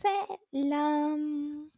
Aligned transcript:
Selam. 0.00 1.70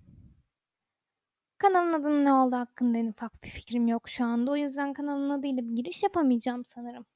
Kanalın 1.58 1.92
adının 1.92 2.24
ne 2.24 2.32
olduğu 2.32 2.56
hakkında 2.56 2.98
en 2.98 3.06
ufak 3.06 3.44
bir 3.44 3.48
fikrim 3.48 3.88
yok 3.88 4.08
şu 4.08 4.24
anda. 4.24 4.50
O 4.50 4.56
yüzden 4.56 4.92
kanalın 4.92 5.30
adıyla 5.30 5.62
bir 5.68 5.76
giriş 5.76 6.02
yapamayacağım 6.02 6.64
sanırım. 6.64 7.06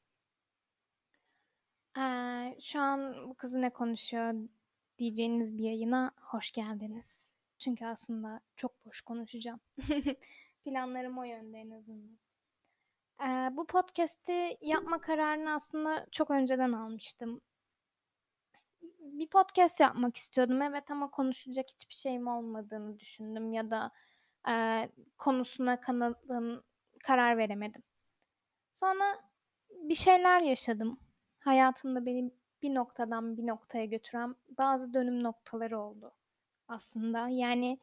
Eee, 1.97 2.57
şu 2.61 2.81
an 2.81 3.29
bu 3.29 3.35
kız 3.35 3.55
ne 3.55 3.71
konuşuyor 3.71 4.35
diyeceğiniz 4.99 5.59
bir 5.59 5.65
yayına 5.65 6.11
hoş 6.21 6.53
geldiniz. 6.53 7.35
Çünkü 7.59 7.87
aslında 7.87 8.41
çok 8.57 8.87
boş 8.87 9.01
konuşacağım. 9.01 9.61
Planlarım 10.65 11.19
o 11.19 11.25
yönde 11.25 11.59
en 11.59 11.71
azından. 11.71 12.19
Eee, 13.21 13.57
bu 13.57 13.67
podcast'i 13.67 14.59
yapma 14.61 15.01
kararını 15.01 15.55
aslında 15.55 16.07
çok 16.13 16.31
önceden 16.31 16.73
almıştım. 16.73 17.41
Bir 19.13 19.29
podcast 19.29 19.81
yapmak 19.81 20.17
istiyordum 20.17 20.63
evet 20.63 20.91
ama 20.91 21.11
konuşacak 21.11 21.67
hiçbir 21.71 21.95
şeyim 21.95 22.27
olmadığını 22.27 22.99
düşündüm 22.99 23.53
ya 23.53 23.71
da 23.71 23.91
eee, 24.49 24.91
konusuna 25.19 25.81
kanalın 25.81 26.65
karar 27.03 27.39
veremedim. 27.39 27.83
Sonra 28.75 29.05
bir 29.71 29.95
şeyler 29.95 30.41
yaşadım. 30.41 31.01
Hayatımda 31.41 32.07
beni 32.07 32.33
bir 32.63 32.75
noktadan 32.75 33.37
bir 33.37 33.47
noktaya 33.47 33.85
götüren 33.85 34.37
bazı 34.59 34.95
dönüm 34.95 35.23
noktaları 35.23 35.81
oldu 35.81 36.13
aslında. 36.69 37.29
Yani 37.29 37.79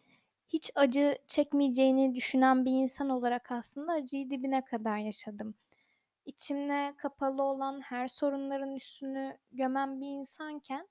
hiç 0.50 0.72
acı 0.76 1.18
çekmeyeceğini 1.28 2.16
düşünen 2.16 2.66
bir 2.66 2.72
insan 2.72 3.10
olarak 3.10 3.52
aslında 3.52 3.92
acıyı 3.94 4.30
dibine 4.30 4.66
kadar 4.66 4.98
yaşadım. 4.98 5.56
İçimde 6.26 6.94
kapalı 6.98 7.44
olan 7.44 7.82
her 7.82 8.08
sorunların 8.08 8.72
üstünü 8.76 9.38
gömen 9.52 10.02
bir 10.02 10.08
insanken 10.08 10.88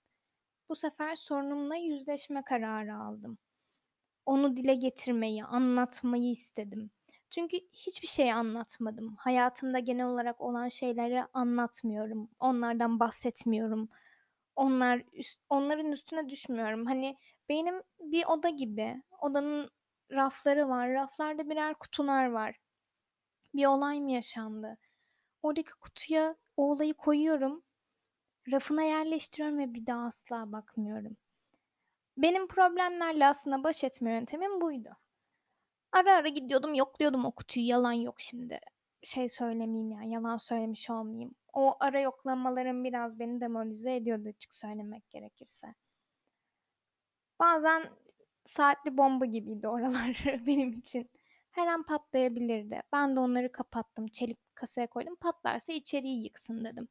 bu 0.68 0.76
sefer 0.76 1.16
sorunumla 1.16 1.76
yüzleşme 1.76 2.42
kararı 2.44 2.96
aldım. 2.96 3.38
Onu 4.26 4.56
dile 4.56 4.74
getirmeyi, 4.74 5.44
anlatmayı 5.44 6.30
istedim. 6.30 6.90
Çünkü 7.30 7.56
hiçbir 7.72 8.08
şey 8.08 8.32
anlatmadım. 8.32 9.16
Hayatımda 9.16 9.78
genel 9.78 10.06
olarak 10.06 10.40
olan 10.40 10.68
şeyleri 10.68 11.24
anlatmıyorum. 11.32 12.30
Onlardan 12.40 13.00
bahsetmiyorum. 13.00 13.88
Onlar 14.56 15.02
onların 15.50 15.92
üstüne 15.92 16.28
düşmüyorum. 16.28 16.86
Hani 16.86 17.16
benim 17.48 17.82
bir 18.00 18.24
oda 18.26 18.48
gibi. 18.48 19.02
Odanın 19.20 19.70
rafları 20.10 20.68
var. 20.68 20.90
Raflarda 20.92 21.50
birer 21.50 21.74
kutular 21.74 22.26
var. 22.26 22.56
Bir 23.54 23.66
olay 23.66 24.00
mı 24.00 24.12
yaşandı? 24.12 24.78
Oradaki 25.42 25.72
kutuya 25.80 26.36
o 26.56 26.72
olayı 26.72 26.94
koyuyorum. 26.94 27.62
Rafına 28.50 28.82
yerleştiriyorum 28.82 29.58
ve 29.58 29.74
bir 29.74 29.86
daha 29.86 30.06
asla 30.06 30.52
bakmıyorum. 30.52 31.16
Benim 32.16 32.46
problemlerle 32.46 33.26
aslında 33.26 33.64
baş 33.64 33.84
etme 33.84 34.12
yöntemim 34.12 34.60
buydu. 34.60 34.96
Ara 35.92 36.14
ara 36.14 36.28
gidiyordum, 36.28 36.74
yokluyordum 36.74 37.24
o 37.24 37.30
kutuyu. 37.32 37.66
Yalan 37.66 37.92
yok 37.92 38.20
şimdi. 38.20 38.60
Şey 39.02 39.28
söylemeyeyim 39.28 39.90
yani, 39.90 40.10
yalan 40.12 40.36
söylemiş 40.36 40.90
olmayayım. 40.90 41.34
O 41.52 41.76
ara 41.80 42.00
yoklamalarım 42.00 42.84
biraz 42.84 43.18
beni 43.18 43.40
demoralize 43.40 43.96
ediyordu 43.96 44.28
açık 44.28 44.54
söylemek 44.54 45.10
gerekirse. 45.10 45.74
Bazen 47.40 47.90
saatli 48.44 48.96
bomba 48.96 49.24
gibiydi 49.24 49.68
oralar 49.68 50.24
benim 50.46 50.72
için. 50.72 51.10
Her 51.50 51.66
an 51.66 51.82
patlayabilirdi. 51.82 52.82
Ben 52.92 53.16
de 53.16 53.20
onları 53.20 53.52
kapattım, 53.52 54.08
çelik 54.08 54.38
kasaya 54.56 54.86
koydum. 54.86 55.16
Patlarsa 55.16 55.72
içeriği 55.72 56.24
yıksın 56.24 56.64
dedim. 56.64 56.88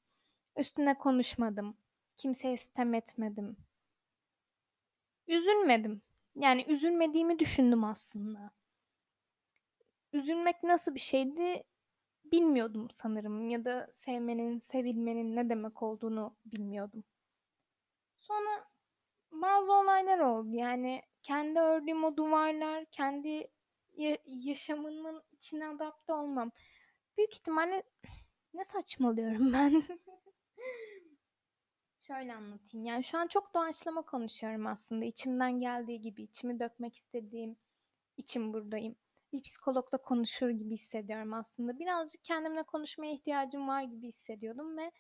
Üstüne 0.58 0.98
konuşmadım. 0.98 1.78
Kimseye 2.18 2.58
sitem 2.58 2.94
etmedim. 2.94 3.58
Üzülmedim. 5.28 6.02
Yani 6.36 6.66
üzülmediğimi 6.68 7.40
düşündüm 7.40 7.84
aslında. 7.84 8.52
Üzülmek 10.14 10.64
nasıl 10.64 10.96
bir 10.96 11.00
şeydi 11.00 11.64
bilmiyordum 12.26 12.88
sanırım 12.92 13.50
ya 13.50 13.66
da 13.66 13.88
sevmenin, 13.92 14.58
sevilmenin 14.58 15.36
ne 15.36 15.50
demek 15.50 15.84
olduğunu 15.84 16.36
bilmiyordum. 16.46 17.04
Sonra 18.20 18.68
bazı 19.32 19.74
olaylar 19.74 20.20
oldu. 20.20 20.50
Yani 20.52 21.02
kendi 21.24 21.60
ördüğüm 21.60 22.04
o 22.04 22.18
duvarlar, 22.18 22.86
kendi 22.86 23.48
ya- 23.94 24.18
yaşamının 24.26 25.24
içine 25.32 25.68
adapte 25.68 26.14
olmam. 26.14 26.52
Büyük 27.18 27.34
ihtimalle 27.36 27.84
ne 28.54 28.64
saçmalıyorum 28.66 29.54
ben. 29.54 29.84
Şöyle 32.08 32.34
anlatayım. 32.36 32.86
Yani 32.86 33.04
şu 33.04 33.18
an 33.18 33.28
çok 33.28 33.54
doğaçlama 33.54 34.02
konuşuyorum 34.02 34.68
aslında. 34.68 35.06
İçimden 35.06 35.60
geldiği 35.60 36.02
gibi, 36.02 36.24
içimi 36.24 36.60
dökmek 36.60 36.96
istediğim 36.96 37.58
için 38.18 38.54
buradayım. 38.54 38.96
Bir 39.34 39.44
psikologla 39.44 39.98
konuşur 39.98 40.50
gibi 40.50 40.74
hissediyorum 40.74 41.34
aslında. 41.34 41.80
Birazcık 41.80 42.24
kendimle 42.24 42.64
konuşmaya 42.64 43.14
ihtiyacım 43.14 43.68
var 43.68 43.84
gibi 43.84 44.08
hissediyordum 44.08 44.78
ve 44.78 44.92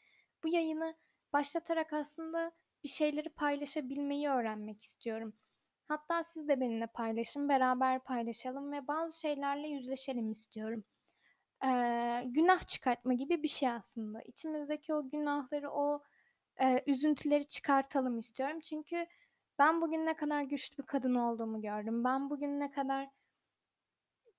bu 0.43 0.47
yayını 0.47 0.95
başlatarak 1.33 1.93
aslında 1.93 2.51
bir 2.83 2.89
şeyleri 2.89 3.29
paylaşabilmeyi 3.29 4.29
öğrenmek 4.29 4.83
istiyorum. 4.83 5.33
Hatta 5.87 6.23
siz 6.23 6.47
de 6.47 6.59
benimle 6.61 6.87
paylaşın, 6.87 7.49
beraber 7.49 7.99
paylaşalım 8.03 8.71
ve 8.71 8.87
bazı 8.87 9.19
şeylerle 9.19 9.67
yüzleşelim 9.67 10.31
istiyorum. 10.31 10.83
Ee, 11.65 12.23
günah 12.25 12.67
çıkartma 12.67 13.13
gibi 13.13 13.43
bir 13.43 13.47
şey 13.47 13.69
aslında. 13.69 14.21
İçimizdeki 14.21 14.93
o 14.93 15.09
günahları, 15.09 15.71
o 15.71 16.03
e, 16.61 16.83
üzüntüleri 16.87 17.47
çıkartalım 17.47 18.19
istiyorum. 18.19 18.59
Çünkü 18.59 19.07
ben 19.59 19.81
bugün 19.81 20.05
ne 20.05 20.15
kadar 20.15 20.41
güçlü 20.41 20.77
bir 20.77 20.87
kadın 20.87 21.15
olduğumu 21.15 21.61
gördüm. 21.61 22.03
Ben 22.03 22.29
bugün 22.29 22.59
ne 22.59 22.71
kadar 22.71 23.09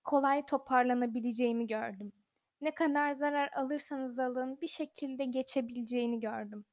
kolay 0.05 0.47
toparlanabileceğimi 0.47 1.66
gördüm. 1.66 2.12
Ne 2.61 2.75
kadar 2.75 3.12
zarar 3.12 3.50
alırsanız 3.53 4.19
alın 4.19 4.61
bir 4.61 4.69
şekilde 4.69 5.25
geçebileceğini 5.25 6.21
gördüm. 6.21 6.65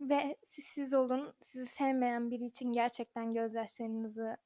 Ve 0.00 0.36
siz 0.44 0.64
siz 0.64 0.94
olun, 0.94 1.34
sizi 1.40 1.66
sevmeyen 1.66 2.30
biri 2.30 2.44
için 2.44 2.72
gerçekten 2.72 3.34
gözyaşlarınızı 3.34 4.36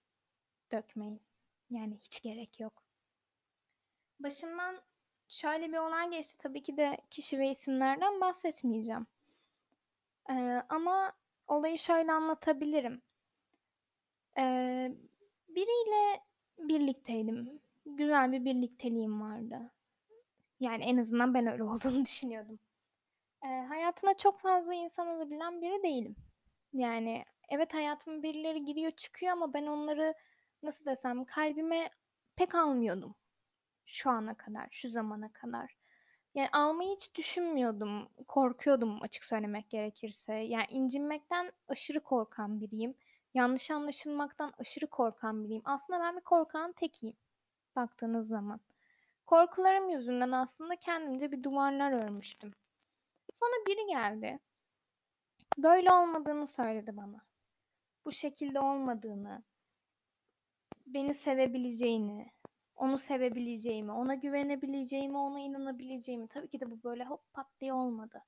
dökmeyin. 0.73 1.23
Yani 1.71 1.97
hiç 1.97 2.23
gerek 2.23 2.61
yok. 2.61 2.83
Başımdan 4.21 4.83
şöyle 5.29 5.73
bir 5.73 5.77
olay 5.77 6.11
geçti. 6.11 6.37
Tabii 6.39 6.63
ki 6.63 6.77
de 6.77 6.97
kişi 7.11 7.39
ve 7.39 7.51
isimlerden 7.51 8.21
bahsetmeyeceğim. 8.21 9.07
Ee, 10.31 10.63
ama 10.69 11.13
olayı 11.47 11.79
şöyle 11.79 12.13
anlatabilirim. 12.13 13.03
Ee, 14.39 14.93
biriyle 15.49 16.21
birlikteydim. 16.59 17.61
Güzel 17.87 18.33
bir 18.33 18.45
birlikteliğim 18.45 19.21
vardı. 19.21 19.71
Yani 20.61 20.85
en 20.85 20.97
azından 20.97 21.35
ben 21.35 21.47
öyle 21.47 21.63
olduğunu 21.65 22.05
düşünüyordum. 22.05 22.59
Ee, 23.45 23.49
hayatına 23.49 24.17
çok 24.17 24.41
fazla 24.41 24.75
insan 24.75 25.07
alabilen 25.07 25.63
biri 25.63 25.83
değilim. 25.83 26.17
Yani 26.73 27.25
evet 27.49 27.75
hayatıma 27.75 28.23
birileri 28.23 28.65
giriyor 28.65 28.91
çıkıyor 28.91 29.33
ama 29.33 29.55
ben 29.55 29.67
onları 29.67 30.15
nasıl 30.63 30.85
desem 30.85 31.25
kalbime 31.25 31.91
pek 32.37 32.55
almıyordum. 32.55 33.15
Şu 33.87 34.11
ana 34.11 34.35
kadar, 34.35 34.69
şu 34.71 34.91
zamana 34.91 35.33
kadar. 35.33 35.77
Yani 36.37 36.49
almayı 36.53 36.91
hiç 36.91 37.15
düşünmüyordum. 37.15 38.09
Korkuyordum 38.29 39.03
açık 39.03 39.25
söylemek 39.25 39.71
gerekirse. 39.71 40.35
Yani 40.35 40.67
incinmekten 40.71 41.53
aşırı 41.69 42.01
korkan 42.01 42.61
biriyim. 42.61 42.95
Yanlış 43.35 43.71
anlaşılmaktan 43.71 44.53
aşırı 44.59 44.87
korkan 44.87 45.45
biriyim. 45.45 45.63
Aslında 45.65 46.01
ben 46.01 46.17
bir 46.17 46.21
korkan 46.21 46.73
tekiyim 46.73 47.17
baktığınız 47.77 48.29
zaman. 48.29 48.61
Korkularım 49.27 49.89
yüzünden 49.89 50.33
aslında 50.33 50.77
kendimce 50.77 51.33
bir 51.33 51.43
duvarlar 51.43 51.93
örmüştüm. 51.93 52.53
Sonra 53.35 53.67
biri 53.67 53.87
geldi. 53.87 54.41
Böyle 55.59 55.93
olmadığını 55.93 56.47
söyledi 56.47 56.97
bana. 56.97 57.21
Bu 58.05 58.13
şekilde 58.13 58.61
olmadığını, 58.61 59.43
beni 60.87 61.15
sevebileceğini, 61.15 62.33
onu 62.77 62.99
sevebileceğimi, 62.99 63.93
ona 63.93 64.15
güvenebileceğimi, 64.15 65.19
ona 65.19 65.41
inanabileceğimi. 65.41 66.29
Tabii 66.29 66.49
ki 66.49 66.61
de 66.61 66.71
bu 66.71 66.83
böyle 66.83 67.05
hop 67.05 67.33
pat 67.33 67.47
diye 67.61 67.73
olmadı. 67.73 68.23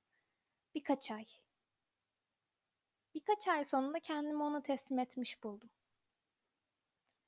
Birkaç 0.75 1.11
ay. 1.11 1.25
Birkaç 3.13 3.47
ay 3.47 3.63
sonunda 3.63 3.99
kendimi 3.99 4.43
ona 4.43 4.61
teslim 4.63 4.99
etmiş 4.99 5.43
buldum. 5.43 5.69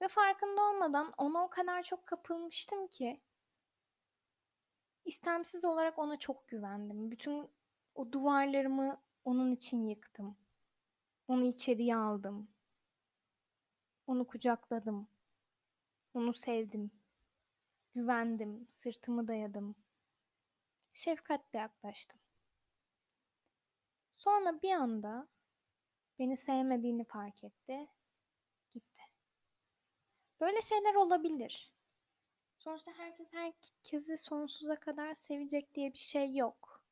Ve 0.01 0.07
farkında 0.07 0.61
olmadan 0.61 1.13
ona 1.17 1.43
o 1.43 1.49
kadar 1.49 1.83
çok 1.83 2.05
kapılmıştım 2.05 2.87
ki 2.87 3.21
istemsiz 5.05 5.65
olarak 5.65 5.99
ona 5.99 6.19
çok 6.19 6.47
güvendim. 6.47 7.11
Bütün 7.11 7.49
o 7.95 8.11
duvarlarımı 8.11 9.01
onun 9.25 9.51
için 9.51 9.87
yıktım. 9.87 10.37
Onu 11.27 11.45
içeriye 11.45 11.95
aldım. 11.95 12.49
Onu 14.07 14.27
kucakladım. 14.27 15.07
Onu 16.13 16.33
sevdim. 16.33 16.91
Güvendim, 17.95 18.67
sırtımı 18.71 19.27
dayadım. 19.27 19.75
Şefkatle 20.93 21.59
yaklaştım. 21.59 22.19
Sonra 24.17 24.61
bir 24.61 24.71
anda 24.71 25.27
Beni 26.21 26.37
sevmediğini 26.37 27.03
fark 27.03 27.43
etti. 27.43 27.87
Gitti. 28.73 29.01
Böyle 30.41 30.61
şeyler 30.61 30.93
olabilir. 30.95 31.73
Sonuçta 32.57 32.91
herkes 32.97 33.27
herkesi 33.33 34.17
sonsuza 34.17 34.75
kadar 34.75 35.15
sevecek 35.15 35.75
diye 35.75 35.93
bir 35.93 35.97
şey 35.97 36.35
yok. 36.35 36.83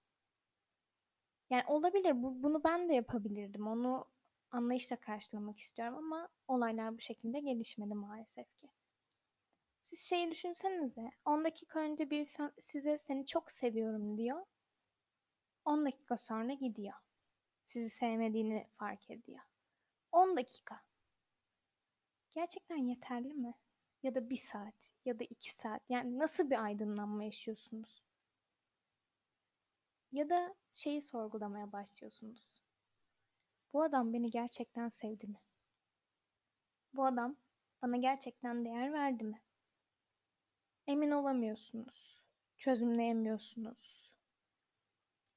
Yani 1.49 1.63
olabilir. 1.67 2.23
Bu, 2.23 2.43
bunu 2.43 2.63
ben 2.63 2.89
de 2.89 2.93
yapabilirdim. 2.93 3.67
Onu 3.67 4.05
anlayışla 4.51 4.95
karşılamak 4.95 5.59
istiyorum 5.59 5.97
ama 5.97 6.29
olaylar 6.47 6.97
bu 6.97 6.99
şekilde 7.01 7.39
gelişmedi 7.39 7.93
maalesef 7.93 8.59
ki. 8.61 8.69
Siz 9.89 9.99
şeyi 9.99 10.31
düşünsenize. 10.31 11.11
10 11.25 11.45
dakika 11.45 11.79
önce 11.79 12.09
biri 12.09 12.25
size 12.61 12.97
seni 12.97 13.25
çok 13.25 13.51
seviyorum 13.51 14.17
diyor. 14.17 14.45
10 15.65 15.85
dakika 15.85 16.17
sonra 16.17 16.53
gidiyor. 16.53 16.93
Sizi 17.65 17.89
sevmediğini 17.89 18.67
fark 18.77 19.09
ediyor. 19.09 19.41
10 20.11 20.37
dakika. 20.37 20.75
Gerçekten 22.35 22.77
yeterli 22.77 23.33
mi? 23.33 23.53
Ya 24.03 24.15
da 24.15 24.29
bir 24.29 24.37
saat 24.37 24.91
ya 25.05 25.19
da 25.19 25.23
iki 25.23 25.53
saat. 25.53 25.81
Yani 25.89 26.19
nasıl 26.19 26.49
bir 26.49 26.63
aydınlanma 26.63 27.23
yaşıyorsunuz? 27.23 28.03
Ya 30.11 30.29
da 30.29 30.55
şeyi 30.71 31.01
sorgulamaya 31.01 31.71
başlıyorsunuz. 31.71 32.63
Bu 33.73 33.83
adam 33.83 34.13
beni 34.13 34.29
gerçekten 34.31 34.89
sevdi 34.89 35.27
mi? 35.27 35.41
Bu 36.93 37.05
adam 37.05 37.35
bana 37.81 37.97
gerçekten 37.97 38.65
değer 38.65 38.93
verdi 38.93 39.23
mi? 39.23 39.41
Emin 40.89 41.11
olamıyorsunuz. 41.11 42.21
Çözümleyemiyorsunuz. 42.57 44.11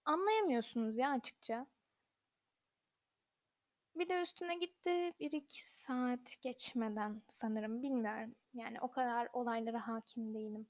Anlayamıyorsunuz 0.05 0.97
ya 0.97 1.11
açıkça. 1.11 1.67
Bir 3.95 4.09
de 4.09 4.23
üstüne 4.23 4.55
gitti 4.55 5.13
bir 5.21 5.33
iki 5.33 5.71
saat 5.71 6.37
geçmeden 6.41 7.23
sanırım 7.29 7.83
bilmiyorum. 7.83 8.35
Yani 8.55 8.81
o 8.81 8.91
kadar 8.91 9.29
olaylara 9.33 9.89
hakim 9.89 10.35
değilim. 10.35 10.67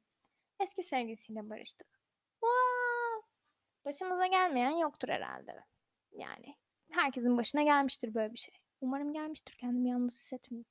Eski 0.61 0.83
sevgilisiyle 0.83 1.51
barıştık. 1.51 2.01
Wow! 2.41 3.29
Başımıza 3.85 4.27
gelmeyen 4.27 4.79
yoktur 4.79 5.09
herhalde. 5.09 5.65
Yani 6.13 6.57
herkesin 6.91 7.37
başına 7.37 7.63
gelmiştir 7.63 8.15
böyle 8.15 8.33
bir 8.33 8.39
şey. 8.39 8.55
Umarım 8.81 9.13
gelmiştir. 9.13 9.57
Kendimi 9.59 9.91
yalnız 9.91 10.15
hissetmeyeyim. 10.15 10.67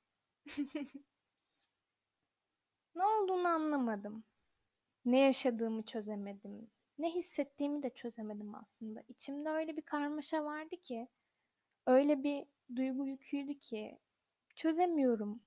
ne 2.94 3.04
olduğunu 3.06 3.48
anlamadım. 3.48 4.24
Ne 5.04 5.20
yaşadığımı 5.20 5.82
çözemedim. 5.82 6.70
Ne 6.98 7.10
hissettiğimi 7.14 7.82
de 7.82 7.90
çözemedim 7.90 8.54
aslında. 8.54 9.02
İçimde 9.08 9.50
öyle 9.50 9.76
bir 9.76 9.82
karmaşa 9.82 10.44
vardı 10.44 10.76
ki 10.76 11.08
öyle 11.86 12.22
bir 12.22 12.46
duygu 12.76 13.06
yüküydü 13.06 13.58
ki 13.58 13.98
çözemiyorum. 14.56 15.42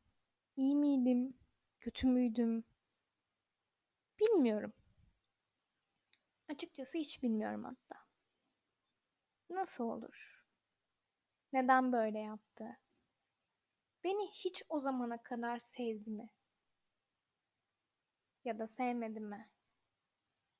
İyi 0.55 0.75
miydim? 0.75 1.37
Kötü 1.79 2.07
müydüm? 2.07 2.63
Bilmiyorum. 4.19 4.73
Açıkçası 6.49 6.97
hiç 6.97 7.23
bilmiyorum 7.23 7.63
hatta. 7.63 8.05
Nasıl 9.49 9.83
olur? 9.83 10.43
Neden 11.53 11.91
böyle 11.91 12.19
yaptı? 12.19 12.77
Beni 14.03 14.31
hiç 14.31 14.63
o 14.69 14.79
zamana 14.79 15.23
kadar 15.23 15.57
sevdi 15.57 16.09
mi? 16.09 16.29
Ya 18.45 18.59
da 18.59 18.67
sevmedi 18.67 19.19
mi? 19.19 19.49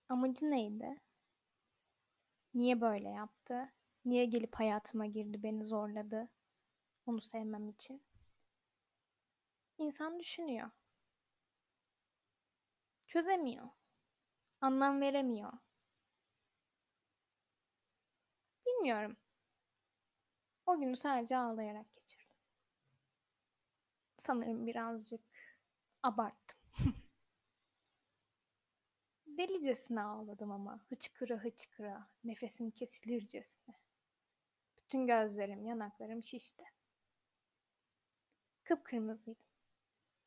Amacı 0.10 0.52
neydi? 0.52 1.02
Niye 2.54 2.82
böyle 2.82 3.10
yaptı? 3.10 3.74
Niye 4.06 4.26
gelip 4.26 4.56
hayatıma 4.56 5.06
girdi, 5.06 5.44
beni 5.44 5.64
zorladı? 5.64 6.30
Onu 7.06 7.22
sevmem 7.22 7.70
için. 7.70 8.04
İnsan 9.78 10.20
düşünüyor. 10.20 10.72
Çözemiyor. 13.08 13.70
Anlam 14.62 15.02
veremiyor. 15.02 15.54
Bilmiyorum. 18.66 19.18
O 20.66 20.80
günü 20.80 20.96
sadece 20.96 21.38
ağlayarak 21.38 21.96
geçirdim. 21.96 22.28
Sanırım 24.18 24.68
birazcık 24.68 25.22
abarttım. 26.04 26.55
Delicesine 29.38 30.02
ağladım 30.02 30.52
ama 30.52 30.80
hıçkıra 30.90 31.36
hıçkıra, 31.36 32.08
nefesim 32.24 32.72
kesilircesine. 32.72 33.76
Bütün 34.78 35.08
gözlerim, 35.08 35.66
yanaklarım 35.66 36.24
şişti. 36.24 36.64
Kıpkırmızıydım. 38.64 39.44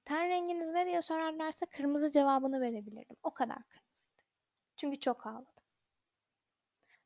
Ten 0.05 0.29
renginiz 0.29 0.69
ne 0.69 0.87
diye 0.87 1.03
sorarlarsa 1.03 1.67
kırmızı 1.67 2.11
cevabını 2.11 2.61
verebilirdim. 2.61 3.17
O 3.23 3.31
kadar 3.35 3.63
kırmızıydı. 3.69 4.23
Çünkü 4.77 5.01
çok 5.01 5.27
ağladım. 5.27 5.65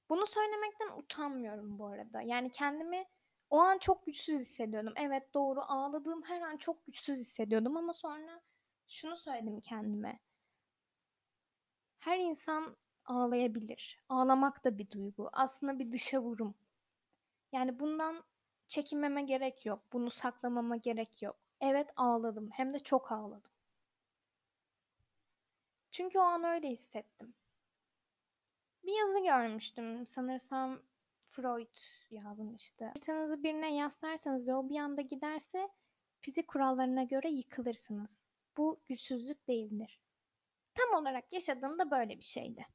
Bunu 0.09 0.27
söylemekten 0.27 0.99
utanmıyorum 0.99 1.79
bu 1.79 1.87
arada. 1.87 2.23
Yani 2.23 2.51
kendimi 2.51 3.05
o 3.51 3.59
an 3.59 3.79
çok 3.79 4.07
güçsüz 4.07 4.41
hissediyordum. 4.41 4.95
Evet 4.97 5.35
doğru 5.35 5.61
ağladığım 5.61 6.23
her 6.23 6.41
an 6.41 6.57
çok 6.57 6.87
güçsüz 6.87 7.19
hissediyordum 7.19 7.77
ama 7.77 7.95
sonra 7.95 8.43
şunu 8.89 9.17
söyledim 9.17 9.61
kendime. 9.61 10.21
Her 12.03 12.19
insan 12.19 12.77
ağlayabilir. 13.05 14.03
Ağlamak 14.09 14.65
da 14.65 14.79
bir 14.79 14.91
duygu. 14.91 15.29
Aslında 15.33 15.79
bir 15.79 15.93
dışa 15.93 16.23
vurum. 16.23 16.55
Yani 17.53 17.81
bundan 17.81 18.25
çekinmeme 18.69 19.23
gerek 19.23 19.67
yok. 19.67 19.83
Bunu 19.93 20.11
saklamama 20.11 20.77
gerek 20.77 21.23
yok. 21.23 21.37
Evet 21.61 21.91
ağladım. 21.97 22.51
Hem 22.53 22.75
de 22.75 22.79
çok 22.79 23.13
ağladım. 23.13 23.53
Çünkü 25.91 26.19
o 26.19 26.23
an 26.23 26.45
öyle 26.45 26.69
hissettim. 26.69 27.35
Bir 28.85 28.99
yazı 28.99 29.25
görmüştüm. 29.25 30.07
Sanırsam 30.07 30.83
Freud 31.31 31.77
yazmıştı. 32.11 32.85
Haritanızı 32.85 33.43
birine 33.43 33.75
yaslarsanız 33.75 34.47
ve 34.47 34.55
o 34.55 34.69
bir 34.69 34.79
anda 34.79 35.01
giderse 35.01 35.69
fizik 36.21 36.49
kurallarına 36.49 37.03
göre 37.03 37.31
yıkılırsınız. 37.31 38.21
Bu 38.57 38.81
güçsüzlük 38.87 39.49
değildir. 39.49 40.02
Tam 40.75 41.03
olarak 41.03 41.33
yaşadığım 41.33 41.79
da 41.79 41.91
böyle 41.91 42.17
bir 42.17 42.25
şeydi. 42.25 42.67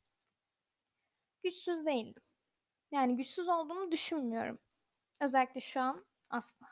Güçsüz 1.43 1.85
değildim. 1.85 2.23
Yani 2.91 3.15
güçsüz 3.17 3.47
olduğumu 3.47 3.91
düşünmüyorum. 3.91 4.59
Özellikle 5.21 5.61
şu 5.61 5.81
an 5.81 6.05
asla. 6.29 6.67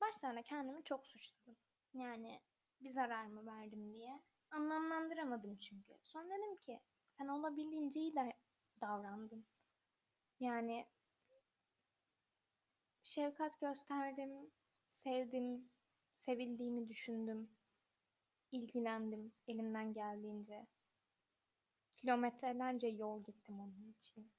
Başlarda 0.00 0.42
kendimi 0.42 0.84
çok 0.84 1.06
suçladım. 1.06 1.56
Yani 1.94 2.42
bir 2.80 2.88
zarar 2.90 3.24
mı 3.24 3.46
verdim 3.46 3.94
diye. 3.94 4.22
Anlamlandıramadım 4.50 5.58
çünkü. 5.58 5.98
Sonra 6.02 6.28
dedim 6.28 6.56
ki 6.56 6.80
sen 7.18 7.28
olabildiğince 7.28 8.00
iyi 8.00 8.14
de 8.14 8.32
davrandın. 8.80 9.46
Yani 10.40 10.86
şefkat 13.04 13.60
gösterdim, 13.60 14.50
sevdim, 14.88 15.70
sevildiğimi 16.18 16.88
düşündüm, 16.88 17.55
ilgilendim 18.56 19.32
elimden 19.48 19.92
geldiğince. 19.92 20.66
Kilometrelerce 21.92 22.88
yol 22.88 23.24
gittim 23.24 23.60
onun 23.60 23.94
için. 23.98 24.32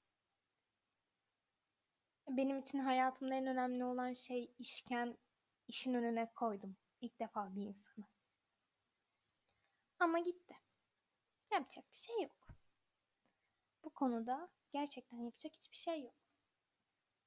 Benim 2.27 2.59
için 2.59 2.79
hayatımda 2.79 3.35
en 3.35 3.47
önemli 3.47 3.85
olan 3.85 4.13
şey 4.13 4.51
işken 4.59 5.17
işin 5.67 5.93
önüne 5.93 6.31
koydum. 6.35 6.77
İlk 7.01 7.19
defa 7.19 7.55
bir 7.55 7.61
insanı. 7.61 8.05
Ama 9.99 10.19
gitti. 10.19 10.55
Yapacak 11.51 11.85
bir 11.91 11.97
şey 11.97 12.21
yok. 12.21 12.47
Bu 13.83 13.89
konuda 13.89 14.49
gerçekten 14.71 15.17
yapacak 15.17 15.55
hiçbir 15.55 15.77
şey 15.77 16.03
yok. 16.03 16.15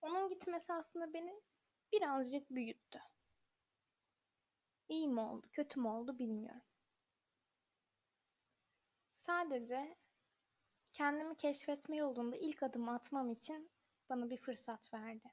Onun 0.02 0.28
gitmesi 0.28 0.72
aslında 0.72 1.12
beni 1.12 1.42
birazcık 1.92 2.50
büyüttü. 2.50 3.00
İyi 4.88 5.08
mi 5.08 5.20
oldu, 5.20 5.46
kötü 5.52 5.80
mü 5.80 5.88
oldu 5.88 6.18
bilmiyorum. 6.18 6.62
Sadece 9.30 9.96
kendimi 10.92 11.36
keşfetme 11.36 11.96
yolunda 11.96 12.36
ilk 12.36 12.62
adımı 12.62 12.94
atmam 12.94 13.30
için 13.30 13.70
bana 14.08 14.30
bir 14.30 14.36
fırsat 14.36 14.94
verdi. 14.94 15.32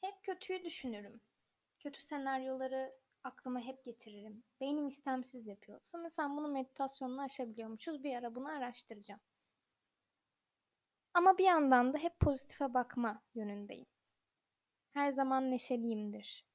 Hep 0.00 0.22
kötüyü 0.22 0.64
düşünürüm. 0.64 1.20
Kötü 1.78 2.02
senaryoları 2.02 2.94
aklıma 3.24 3.60
hep 3.60 3.84
getiririm. 3.84 4.44
Beynim 4.60 4.86
istemsiz 4.86 5.46
yapıyor. 5.46 5.80
Sanırsam 5.84 6.36
bunu 6.36 6.48
meditasyonla 6.48 7.22
aşabiliyormuşuz. 7.22 8.04
Bir 8.04 8.16
ara 8.16 8.34
bunu 8.34 8.48
araştıracağım. 8.48 9.20
Ama 11.14 11.38
bir 11.38 11.44
yandan 11.44 11.92
da 11.92 11.98
hep 11.98 12.20
pozitife 12.20 12.74
bakma 12.74 13.22
yönündeyim. 13.34 13.86
Her 14.92 15.12
zaman 15.12 15.50
neşeliyimdir. 15.50 16.46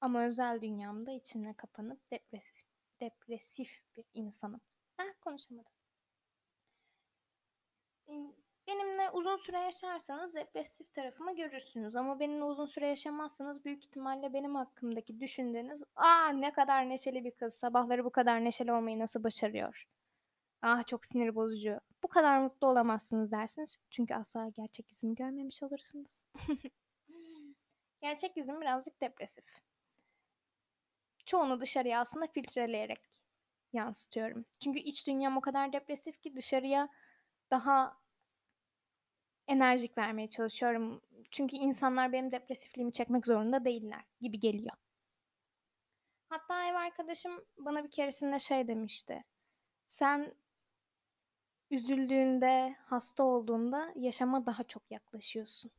Ama 0.00 0.26
özel 0.26 0.60
dünyamda 0.60 1.12
içimle 1.12 1.54
kapanıp 1.54 2.10
depresif, 2.10 2.70
depresif 3.00 3.82
bir 3.96 4.04
insanım. 4.14 4.60
Heh 4.96 5.12
konuşamadım 5.20 5.72
Benimle 8.70 9.10
uzun 9.10 9.36
süre 9.36 9.58
yaşarsanız 9.58 10.34
depresif 10.34 10.94
tarafımı 10.94 11.36
görürsünüz 11.36 11.96
ama 11.96 12.20
benimle 12.20 12.44
uzun 12.44 12.66
süre 12.66 12.88
yaşamazsanız 12.88 13.64
büyük 13.64 13.84
ihtimalle 13.84 14.32
benim 14.32 14.54
hakkımdaki 14.54 15.20
düşündüğünüz 15.20 15.82
aa 15.96 16.28
ne 16.28 16.52
kadar 16.52 16.88
neşeli 16.88 17.24
bir 17.24 17.30
kız 17.30 17.54
sabahları 17.54 18.04
bu 18.04 18.10
kadar 18.10 18.44
neşeli 18.44 18.72
olmayı 18.72 18.98
nasıl 18.98 19.24
başarıyor? 19.24 19.84
Ah 20.62 20.86
çok 20.86 21.06
sinir 21.06 21.34
bozucu. 21.34 21.80
Bu 22.02 22.08
kadar 22.08 22.38
mutlu 22.42 22.66
olamazsınız 22.66 23.30
dersiniz. 23.32 23.76
Çünkü 23.90 24.14
asla 24.14 24.48
gerçek 24.48 24.90
yüzümü 24.90 25.14
görmemiş 25.14 25.62
olursunuz. 25.62 26.24
gerçek 28.02 28.36
yüzüm 28.36 28.60
birazcık 28.60 29.00
depresif. 29.00 29.44
Çoğunu 31.30 31.60
dışarıya 31.60 32.00
aslında 32.00 32.26
filtreleyerek 32.26 33.22
yansıtıyorum. 33.72 34.44
Çünkü 34.60 34.78
iç 34.78 35.06
dünyam 35.06 35.36
o 35.36 35.40
kadar 35.40 35.72
depresif 35.72 36.20
ki 36.20 36.36
dışarıya 36.36 36.88
daha 37.50 37.96
enerjik 39.48 39.98
vermeye 39.98 40.30
çalışıyorum. 40.30 41.02
Çünkü 41.30 41.56
insanlar 41.56 42.12
benim 42.12 42.32
depresifliğimi 42.32 42.92
çekmek 42.92 43.26
zorunda 43.26 43.64
değiller 43.64 44.04
gibi 44.20 44.40
geliyor. 44.40 44.76
Hatta 46.28 46.66
ev 46.68 46.74
arkadaşım 46.74 47.44
bana 47.58 47.84
bir 47.84 47.90
keresinde 47.90 48.38
şey 48.38 48.68
demişti. 48.68 49.24
Sen 49.86 50.34
üzüldüğünde, 51.70 52.76
hasta 52.84 53.22
olduğunda 53.22 53.92
yaşama 53.96 54.46
daha 54.46 54.64
çok 54.64 54.90
yaklaşıyorsun. 54.90 55.70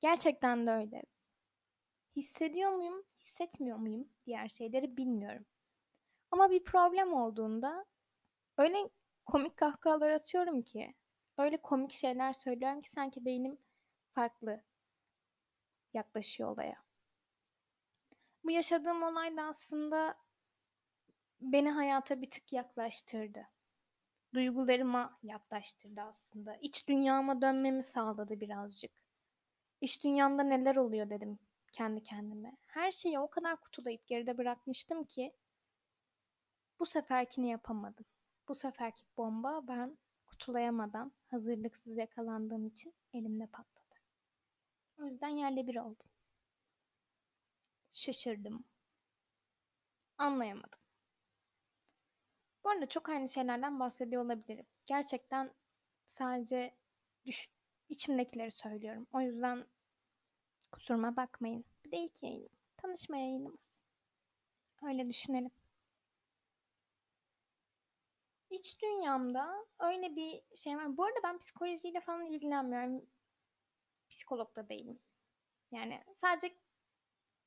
Gerçekten 0.00 0.66
de 0.66 0.70
öyle. 0.70 1.02
Hissediyor 2.16 2.70
muyum, 2.70 3.04
hissetmiyor 3.32 3.78
muyum 3.78 4.08
diğer 4.26 4.48
şeyleri 4.48 4.96
bilmiyorum. 4.96 5.46
Ama 6.30 6.50
bir 6.50 6.64
problem 6.64 7.12
olduğunda 7.12 7.84
öyle 8.58 8.90
komik 9.26 9.56
kahkahalar 9.56 10.10
atıyorum 10.10 10.62
ki, 10.62 10.94
öyle 11.38 11.56
komik 11.56 11.92
şeyler 11.92 12.32
söylüyorum 12.32 12.80
ki 12.80 12.90
sanki 12.90 13.24
beynim 13.24 13.58
farklı 14.14 14.62
yaklaşıyor 15.94 16.48
olaya. 16.50 16.76
Bu 18.44 18.50
yaşadığım 18.50 19.02
olay 19.02 19.36
da 19.36 19.42
aslında 19.42 20.16
beni 21.40 21.70
hayata 21.70 22.22
bir 22.22 22.30
tık 22.30 22.52
yaklaştırdı. 22.52 23.48
Duygularıma 24.34 25.18
yaklaştırdı 25.22 26.00
aslında. 26.00 26.56
İç 26.56 26.88
dünyama 26.88 27.40
dönmemi 27.40 27.82
sağladı 27.82 28.40
birazcık. 28.40 28.92
İç 29.80 30.04
dünyamda 30.04 30.42
neler 30.42 30.76
oluyor 30.76 31.10
dedim 31.10 31.38
kendi 31.72 32.02
kendime. 32.02 32.56
Her 32.66 32.90
şeyi 32.90 33.18
o 33.18 33.30
kadar 33.30 33.60
kutulayıp 33.60 34.06
geride 34.06 34.38
bırakmıştım 34.38 35.04
ki 35.04 35.32
bu 36.78 36.86
seferkini 36.86 37.50
yapamadım. 37.50 38.04
Bu 38.48 38.54
seferki 38.54 39.04
bomba 39.16 39.68
ben 39.68 39.98
kutulayamadan 40.26 41.12
hazırlıksız 41.30 41.96
yakalandığım 41.96 42.66
için 42.66 42.94
elimde 43.12 43.46
patladı. 43.46 44.00
O 44.98 45.04
yüzden 45.04 45.28
yerle 45.28 45.66
bir 45.66 45.76
oldum. 45.76 46.10
Şaşırdım. 47.92 48.64
Anlayamadım. 50.18 50.78
Bu 52.64 52.70
arada 52.70 52.88
çok 52.88 53.08
aynı 53.08 53.28
şeylerden 53.28 53.80
bahsediyor 53.80 54.24
olabilirim. 54.24 54.66
Gerçekten 54.86 55.54
sadece 56.06 56.74
düş 57.26 57.50
içimdekileri 57.88 58.50
söylüyorum. 58.50 59.06
O 59.12 59.20
yüzden 59.20 59.66
kusuruma 60.72 61.16
bakmayın. 61.16 61.64
Bir 61.84 61.90
de 61.90 61.96
ilk 61.96 62.22
yayınım. 62.22 62.48
Tanışma 62.76 63.16
yayınımız. 63.16 63.74
Öyle 64.82 65.08
düşünelim. 65.08 65.50
İç 68.50 68.82
dünyamda 68.82 69.66
öyle 69.78 70.16
bir 70.16 70.42
şey 70.56 70.76
var. 70.76 70.96
Bu 70.96 71.04
arada 71.04 71.18
ben 71.24 71.38
psikolojiyle 71.38 72.00
falan 72.00 72.24
ilgilenmiyorum. 72.26 73.06
Psikolog 74.10 74.56
da 74.56 74.68
değilim. 74.68 74.98
Yani 75.70 76.04
sadece 76.14 76.56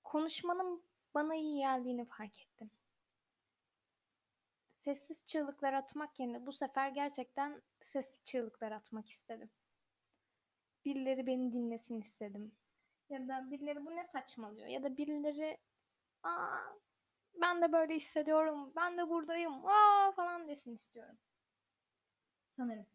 konuşmanın 0.03 0.83
bana 1.13 1.35
iyi 1.35 1.57
geldiğini 1.57 2.05
fark 2.05 2.41
ettim. 2.41 2.71
Sessiz 4.75 5.25
çığlıklar 5.25 5.73
atmak 5.73 6.19
yerine 6.19 6.45
bu 6.45 6.51
sefer 6.51 6.89
gerçekten 6.89 7.61
sessiz 7.81 8.23
çığlıklar 8.23 8.71
atmak 8.71 9.09
istedim. 9.09 9.49
Birileri 10.85 11.27
beni 11.27 11.53
dinlesin 11.53 12.01
istedim. 12.01 12.51
Ya 13.09 13.27
da 13.27 13.51
birileri 13.51 13.85
bu 13.85 13.95
ne 13.95 14.03
saçmalıyor 14.03 14.67
ya 14.67 14.83
da 14.83 14.97
birileri 14.97 15.57
aa 16.23 16.75
ben 17.41 17.61
de 17.61 17.71
böyle 17.71 17.95
hissediyorum, 17.95 18.73
ben 18.75 18.97
de 18.97 19.09
buradayım, 19.09 19.65
aa 19.65 20.11
falan 20.11 20.47
desin 20.47 20.75
istiyorum. 20.75 21.17
Sanırım. 22.57 22.85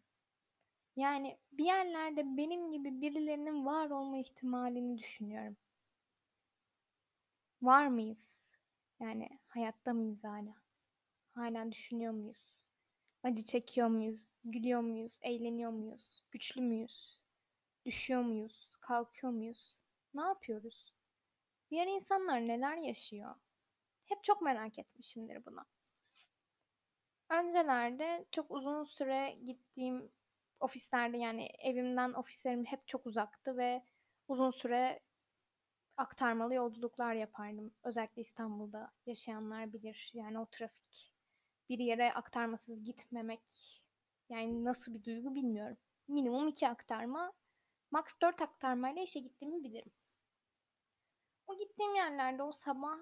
Yani 0.96 1.38
bir 1.52 1.64
yerlerde 1.64 2.36
benim 2.36 2.72
gibi 2.72 3.00
birilerinin 3.00 3.66
var 3.66 3.90
olma 3.90 4.18
ihtimalini 4.18 4.98
düşünüyorum. 4.98 5.56
Var 7.62 7.86
mıyız? 7.86 8.42
Yani 9.00 9.28
hayatta 9.46 9.92
mıyız 9.92 10.24
hala? 10.24 10.54
Hala 11.34 11.72
düşünüyor 11.72 12.12
muyuz? 12.12 12.54
Acı 13.22 13.44
çekiyor 13.44 13.88
muyuz? 13.88 14.28
Gülüyor 14.44 14.80
muyuz? 14.80 15.18
Eğleniyor 15.22 15.70
muyuz? 15.70 16.22
Güçlü 16.30 16.60
müyüz? 16.60 17.18
Düşüyor 17.84 18.22
muyuz? 18.22 18.68
Kalkıyor 18.80 19.32
muyuz? 19.32 19.79
Ne 20.14 20.22
yapıyoruz? 20.22 20.92
Diğer 21.70 21.86
insanlar 21.86 22.40
neler 22.40 22.76
yaşıyor? 22.76 23.34
Hep 24.04 24.24
çok 24.24 24.42
merak 24.42 24.78
etmişimdir 24.78 25.44
bunu. 25.46 25.64
Öncelerde 27.28 28.26
çok 28.32 28.50
uzun 28.50 28.84
süre 28.84 29.30
gittiğim 29.46 30.12
ofislerde 30.60 31.16
yani 31.18 31.44
evimden 31.58 32.12
ofislerim 32.12 32.64
hep 32.64 32.88
çok 32.88 33.06
uzaktı 33.06 33.56
ve 33.56 33.84
uzun 34.28 34.50
süre 34.50 35.00
aktarmalı 35.96 36.54
yolculuklar 36.54 37.14
yapardım. 37.14 37.74
Özellikle 37.84 38.22
İstanbul'da 38.22 38.92
yaşayanlar 39.06 39.72
bilir. 39.72 40.10
Yani 40.14 40.38
o 40.38 40.46
trafik 40.46 41.12
bir 41.68 41.78
yere 41.78 42.12
aktarmasız 42.12 42.84
gitmemek 42.84 43.42
yani 44.28 44.64
nasıl 44.64 44.94
bir 44.94 45.04
duygu 45.04 45.34
bilmiyorum. 45.34 45.76
Minimum 46.08 46.48
iki 46.48 46.68
aktarma, 46.68 47.32
max 47.90 48.04
dört 48.22 48.42
aktarmayla 48.42 49.02
işe 49.02 49.20
gittiğimi 49.20 49.64
bilirim. 49.64 49.92
O 51.50 51.58
gittiğim 51.58 51.94
yerlerde 51.94 52.42
o 52.42 52.52
sabah 52.52 52.98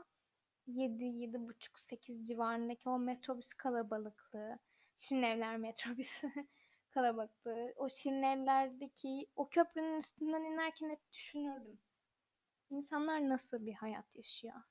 7, 0.67 1.05
7 1.05 1.49
buçuk 1.49 1.81
8 1.81 2.29
civarındaki 2.29 2.89
o 2.89 2.99
metrobüs 2.99 3.53
kalabalıklığı, 3.53 4.59
Şirinevler 4.97 5.57
metrobüsü 5.57 6.31
kalabalıklığı, 6.91 7.75
o 7.77 7.89
Şirinevler'deki 7.89 9.27
o 9.37 9.49
köprünün 9.49 9.97
üstünden 9.97 10.43
inerken 10.43 10.91
hep 10.91 11.13
düşünürdüm. 11.13 11.79
İnsanlar 12.71 13.29
nasıl 13.29 13.67
bir 13.67 13.75
hayat 13.75 14.17
yaşıyor? 14.17 14.63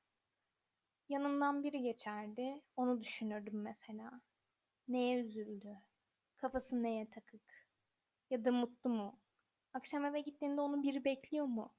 Yanımdan 1.09 1.63
biri 1.63 1.81
geçerdi, 1.81 2.61
onu 2.75 3.01
düşünürdüm 3.01 3.61
mesela. 3.61 4.21
Neye 4.87 5.19
üzüldü? 5.19 5.77
Kafası 6.37 6.83
neye 6.83 7.09
takık? 7.09 7.67
Ya 8.29 8.45
da 8.45 8.51
mutlu 8.51 8.89
mu? 8.89 9.19
Akşam 9.73 10.05
eve 10.05 10.21
gittiğinde 10.21 10.61
onu 10.61 10.83
biri 10.83 11.05
bekliyor 11.05 11.45
mu? 11.45 11.73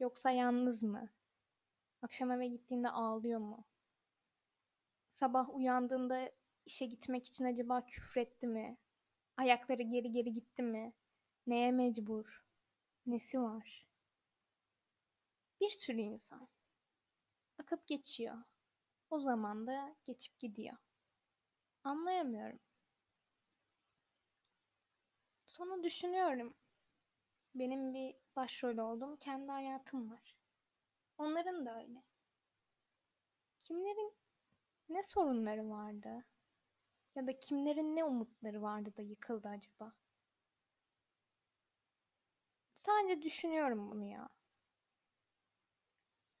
Yoksa 0.00 0.30
yalnız 0.30 0.82
mı? 0.82 1.10
Akşam 2.02 2.30
eve 2.30 2.46
gittiğinde 2.46 2.90
ağlıyor 2.90 3.40
mu? 3.40 3.64
Sabah 5.08 5.54
uyandığında 5.54 6.30
işe 6.66 6.86
gitmek 6.86 7.26
için 7.26 7.44
acaba 7.44 7.86
küfretti 7.86 8.46
mi? 8.46 8.76
Ayakları 9.36 9.82
geri 9.82 10.12
geri 10.12 10.32
gitti 10.32 10.62
mi? 10.62 10.92
Neye 11.46 11.72
mecbur? 11.72 12.44
Nesi 13.06 13.40
var? 13.40 13.86
Bir 15.60 15.70
sürü 15.70 16.00
insan. 16.00 16.48
Akıp 17.58 17.86
geçiyor. 17.86 18.36
O 19.10 19.20
zaman 19.20 19.66
da 19.66 19.96
geçip 20.06 20.38
gidiyor. 20.38 20.76
Anlayamıyorum. 21.84 22.60
Sonra 25.46 25.82
düşünüyorum. 25.82 26.54
Benim 27.54 27.94
bir 27.94 28.14
başrol 28.36 28.78
olduğum 28.78 29.16
kendi 29.16 29.52
hayatım 29.52 30.10
var. 30.10 30.41
Onların 31.22 31.66
da 31.66 31.78
öyle. 31.78 32.02
Kimlerin 33.62 34.14
ne 34.88 35.02
sorunları 35.02 35.70
vardı? 35.70 36.24
Ya 37.14 37.26
da 37.26 37.40
kimlerin 37.40 37.96
ne 37.96 38.04
umutları 38.04 38.62
vardı 38.62 38.96
da 38.96 39.02
yıkıldı 39.02 39.48
acaba? 39.48 39.92
Sadece 42.74 43.22
düşünüyorum 43.22 43.90
bunu 43.90 44.04
ya. 44.04 44.28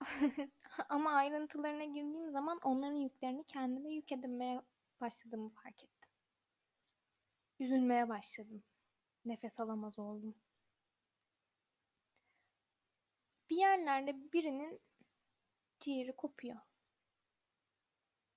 Ama 0.88 1.12
ayrıntılarına 1.12 1.84
girdiğim 1.84 2.30
zaman 2.30 2.58
onların 2.62 2.96
yüklerini 2.96 3.44
kendime 3.44 3.92
yük 3.92 4.12
edinmeye 4.12 4.62
başladığımı 5.00 5.48
fark 5.50 5.84
ettim. 5.84 6.10
Üzülmeye 7.58 8.08
başladım. 8.08 8.62
Nefes 9.24 9.60
alamaz 9.60 9.98
oldum. 9.98 10.34
Bir 13.52 13.56
yerlerde 13.56 14.32
birinin 14.32 14.80
ciğeri 15.80 16.16
kopuyor. 16.16 16.56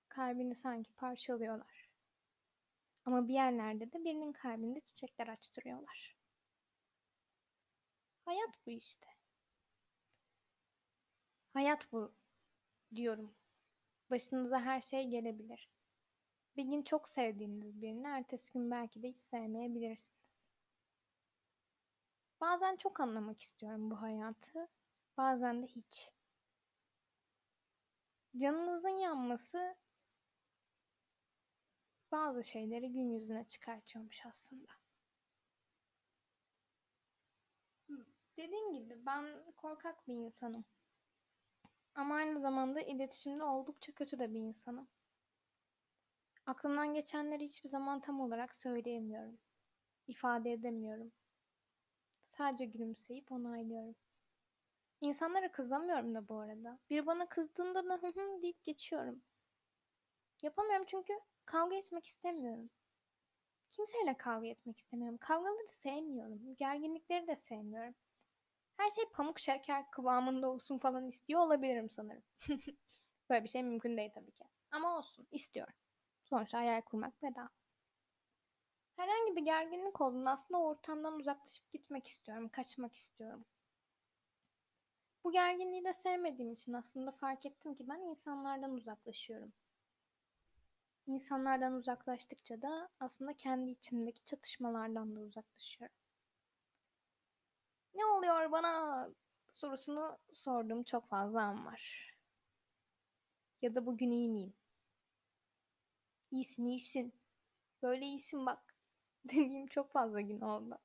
Kalbini 0.09 0.55
sanki 0.55 0.93
parçalıyorlar. 0.93 1.89
Ama 3.05 3.27
bir 3.27 3.33
yerlerde 3.33 3.91
de 3.91 4.03
birinin 4.03 4.33
kalbinde 4.33 4.79
çiçekler 4.79 5.27
açtırıyorlar. 5.27 6.15
Hayat 8.25 8.65
bu 8.65 8.71
işte. 8.71 9.07
Hayat 11.53 11.91
bu 11.91 12.13
diyorum. 12.95 13.35
Başınıza 14.09 14.61
her 14.61 14.81
şey 14.81 15.07
gelebilir. 15.07 15.69
Bir 16.57 16.63
gün 16.63 16.83
çok 16.83 17.09
sevdiğiniz 17.09 17.81
birini 17.81 18.07
ertesi 18.07 18.53
gün 18.53 18.71
belki 18.71 19.03
de 19.03 19.09
hiç 19.09 19.19
sevmeyebilirsiniz. 19.19 20.45
Bazen 22.41 22.75
çok 22.75 22.99
anlamak 22.99 23.41
istiyorum 23.41 23.91
bu 23.91 24.01
hayatı, 24.01 24.69
bazen 25.17 25.63
de 25.63 25.67
hiç. 25.67 26.11
Canınızın 28.37 28.89
yanması 28.89 29.75
bazı 32.11 32.43
şeyleri 32.43 32.91
gün 32.91 33.09
yüzüne 33.09 33.47
çıkartıyormuş 33.47 34.25
aslında. 34.25 34.71
Dediğim 38.37 38.73
gibi 38.73 39.05
ben 39.05 39.53
korkak 39.57 40.07
bir 40.07 40.13
insanım. 40.13 40.65
Ama 41.95 42.15
aynı 42.15 42.41
zamanda 42.41 42.81
iletişimde 42.81 43.43
oldukça 43.43 43.91
kötü 43.91 44.19
de 44.19 44.33
bir 44.33 44.39
insanım. 44.39 44.87
Aklımdan 46.45 46.93
geçenleri 46.93 47.43
hiçbir 47.43 47.69
zaman 47.69 48.01
tam 48.01 48.19
olarak 48.21 48.55
söyleyemiyorum. 48.55 49.37
İfade 50.07 50.51
edemiyorum. 50.51 51.11
Sadece 52.29 52.65
gülümseyip 52.65 53.31
onaylıyorum. 53.31 53.95
İnsanlara 55.01 55.51
kızamıyorum 55.51 56.15
da 56.15 56.27
bu 56.27 56.39
arada. 56.39 56.79
Bir 56.89 57.05
bana 57.05 57.29
kızdığında 57.29 57.89
da 57.89 57.93
hı 57.95 58.07
hı 58.07 58.41
deyip 58.41 58.63
geçiyorum. 58.63 59.23
Yapamıyorum 60.41 60.85
çünkü 60.89 61.13
kavga 61.45 61.75
etmek 61.75 62.05
istemiyorum. 62.05 62.69
Kimseyle 63.71 64.17
kavga 64.17 64.47
etmek 64.47 64.79
istemiyorum. 64.79 65.17
Kavgaları 65.17 65.67
sevmiyorum. 65.67 66.55
Gerginlikleri 66.55 67.27
de 67.27 67.35
sevmiyorum. 67.35 67.95
Her 68.77 68.89
şey 68.89 69.05
pamuk 69.13 69.39
şeker 69.39 69.91
kıvamında 69.91 70.49
olsun 70.49 70.77
falan 70.77 71.07
istiyor 71.07 71.41
olabilirim 71.41 71.89
sanırım. 71.91 72.23
Böyle 73.29 73.43
bir 73.43 73.49
şey 73.49 73.63
mümkün 73.63 73.97
değil 73.97 74.11
tabii 74.15 74.31
ki. 74.31 74.43
Ama 74.71 74.97
olsun, 74.97 75.27
istiyorum. 75.31 75.73
Sonuçta 76.23 76.57
hayal 76.57 76.81
kurmak 76.81 77.23
bedava. 77.23 77.49
Herhangi 78.95 79.35
bir 79.35 79.41
gerginlik 79.45 80.01
olduğunda 80.01 80.31
aslında 80.31 80.59
ortamdan 80.61 81.19
uzaklaşıp 81.19 81.71
gitmek 81.71 82.07
istiyorum, 82.07 82.49
kaçmak 82.49 82.95
istiyorum. 82.95 83.45
Bu 85.25 85.31
gerginliği 85.31 85.83
de 85.85 85.93
sevmediğim 85.93 86.51
için 86.51 86.73
aslında 86.73 87.11
fark 87.11 87.45
ettim 87.45 87.75
ki 87.75 87.89
ben 87.89 87.99
insanlardan 87.99 88.71
uzaklaşıyorum. 88.71 89.53
İnsanlardan 91.07 91.73
uzaklaştıkça 91.73 92.61
da 92.61 92.89
aslında 92.99 93.33
kendi 93.33 93.71
içimdeki 93.71 94.25
çatışmalardan 94.25 95.15
da 95.15 95.19
uzaklaşıyorum. 95.19 95.95
Ne 97.95 98.05
oluyor 98.05 98.51
bana 98.51 99.07
sorusunu 99.53 100.17
sorduğum 100.33 100.83
çok 100.83 101.09
fazla 101.09 101.41
an 101.41 101.65
var. 101.65 102.13
Ya 103.61 103.75
da 103.75 103.85
bugün 103.85 104.11
iyi 104.11 104.29
miyim? 104.29 104.53
İyisin 106.31 106.65
iyisin. 106.65 107.13
Böyle 107.83 108.05
iyisin 108.05 108.45
bak. 108.45 108.75
Dediğim 109.25 109.67
çok 109.67 109.91
fazla 109.91 110.21
gün 110.21 110.41
oldu. 110.41 110.77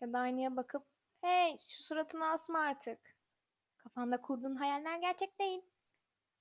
Ya 0.00 0.12
da 0.12 0.18
aynaya 0.18 0.56
bakıp 0.56 0.93
hey 1.24 1.58
şu 1.68 1.82
suratını 1.82 2.26
asma 2.26 2.58
artık. 2.60 3.16
Kafanda 3.76 4.20
kurduğun 4.20 4.56
hayaller 4.56 4.98
gerçek 4.98 5.38
değil. 5.38 5.62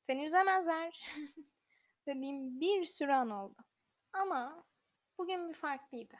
Seni 0.07 0.25
üzemezler. 0.25 1.05
Dediğim 2.07 2.59
bir 2.59 2.85
sürü 2.85 3.11
an 3.11 3.29
oldu. 3.29 3.55
Ama 4.13 4.65
bugün 5.17 5.49
bir 5.49 5.53
farklıydı. 5.53 6.15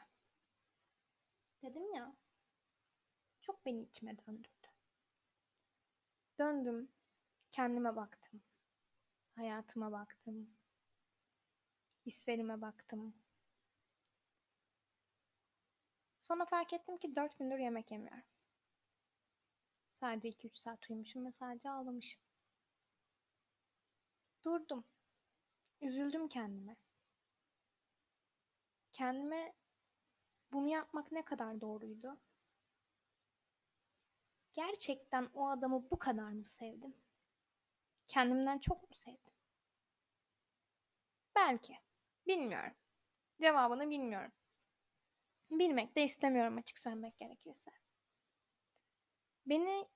Dedim 1.62 1.94
ya 1.94 2.16
çok 3.40 3.66
beni 3.66 3.82
içime 3.82 4.18
döndürdü. 4.18 4.68
Döndüm, 6.38 6.92
kendime 7.50 7.96
baktım. 7.96 8.42
Hayatıma 9.36 9.92
baktım. 9.92 10.56
Hislerime 12.06 12.60
baktım. 12.60 13.14
Sonra 16.20 16.44
fark 16.44 16.72
ettim 16.72 16.98
ki 16.98 17.16
dört 17.16 17.38
gündür 17.38 17.58
yemek 17.58 17.90
yemiyorum. 17.90 18.33
Sadece 20.04 20.28
iki 20.28 20.46
üç 20.46 20.56
saat 20.56 20.90
uyumuşum 20.90 21.26
ve 21.26 21.32
sadece 21.32 21.70
ağlamışım. 21.70 22.20
Durdum. 24.44 24.84
Üzüldüm 25.80 26.28
kendime. 26.28 26.76
Kendime 28.92 29.54
bunu 30.52 30.68
yapmak 30.68 31.12
ne 31.12 31.24
kadar 31.24 31.60
doğruydu? 31.60 32.20
Gerçekten 34.52 35.30
o 35.34 35.48
adamı 35.48 35.90
bu 35.90 35.98
kadar 35.98 36.30
mı 36.30 36.46
sevdim? 36.46 36.94
Kendimden 38.06 38.58
çok 38.58 38.82
mu 38.82 38.94
sevdim? 38.94 39.34
Belki. 41.36 41.78
Bilmiyorum. 42.26 42.74
Cevabını 43.40 43.90
bilmiyorum. 43.90 44.32
Bilmek 45.50 45.96
de 45.96 46.04
istemiyorum 46.04 46.58
açık 46.58 46.78
söylemek 46.78 47.16
gerekirse. 47.18 47.83
Beni 49.46 49.88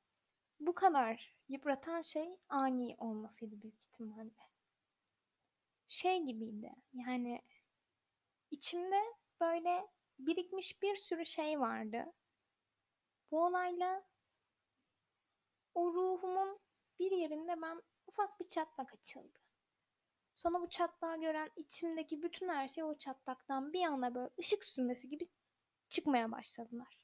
bu 0.60 0.74
kadar 0.74 1.36
yıpratan 1.48 2.00
şey 2.00 2.38
ani 2.48 2.96
olmasıydı 2.98 3.62
büyük 3.62 3.80
ihtimalle. 3.80 4.48
Şey 5.88 6.22
gibiydi. 6.22 6.74
Yani 6.92 7.42
içimde 8.50 9.02
böyle 9.40 9.88
birikmiş 10.18 10.82
bir 10.82 10.96
sürü 10.96 11.26
şey 11.26 11.60
vardı. 11.60 12.12
Bu 13.30 13.44
olayla 13.44 14.04
o 15.74 15.94
ruhumun 15.94 16.60
bir 16.98 17.10
yerinde 17.10 17.62
ben 17.62 17.82
ufak 18.06 18.40
bir 18.40 18.48
çatlak 18.48 18.94
açıldı. 18.94 19.38
Sonra 20.34 20.60
bu 20.60 20.68
çatlağı 20.68 21.20
gören 21.20 21.50
içimdeki 21.56 22.22
bütün 22.22 22.48
her 22.48 22.68
şey 22.68 22.84
o 22.84 22.98
çatlaktan 22.98 23.72
bir 23.72 23.82
anda 23.82 24.14
böyle 24.14 24.30
ışık 24.38 24.64
sürmesi 24.64 25.08
gibi 25.08 25.24
çıkmaya 25.88 26.32
başladılar. 26.32 26.97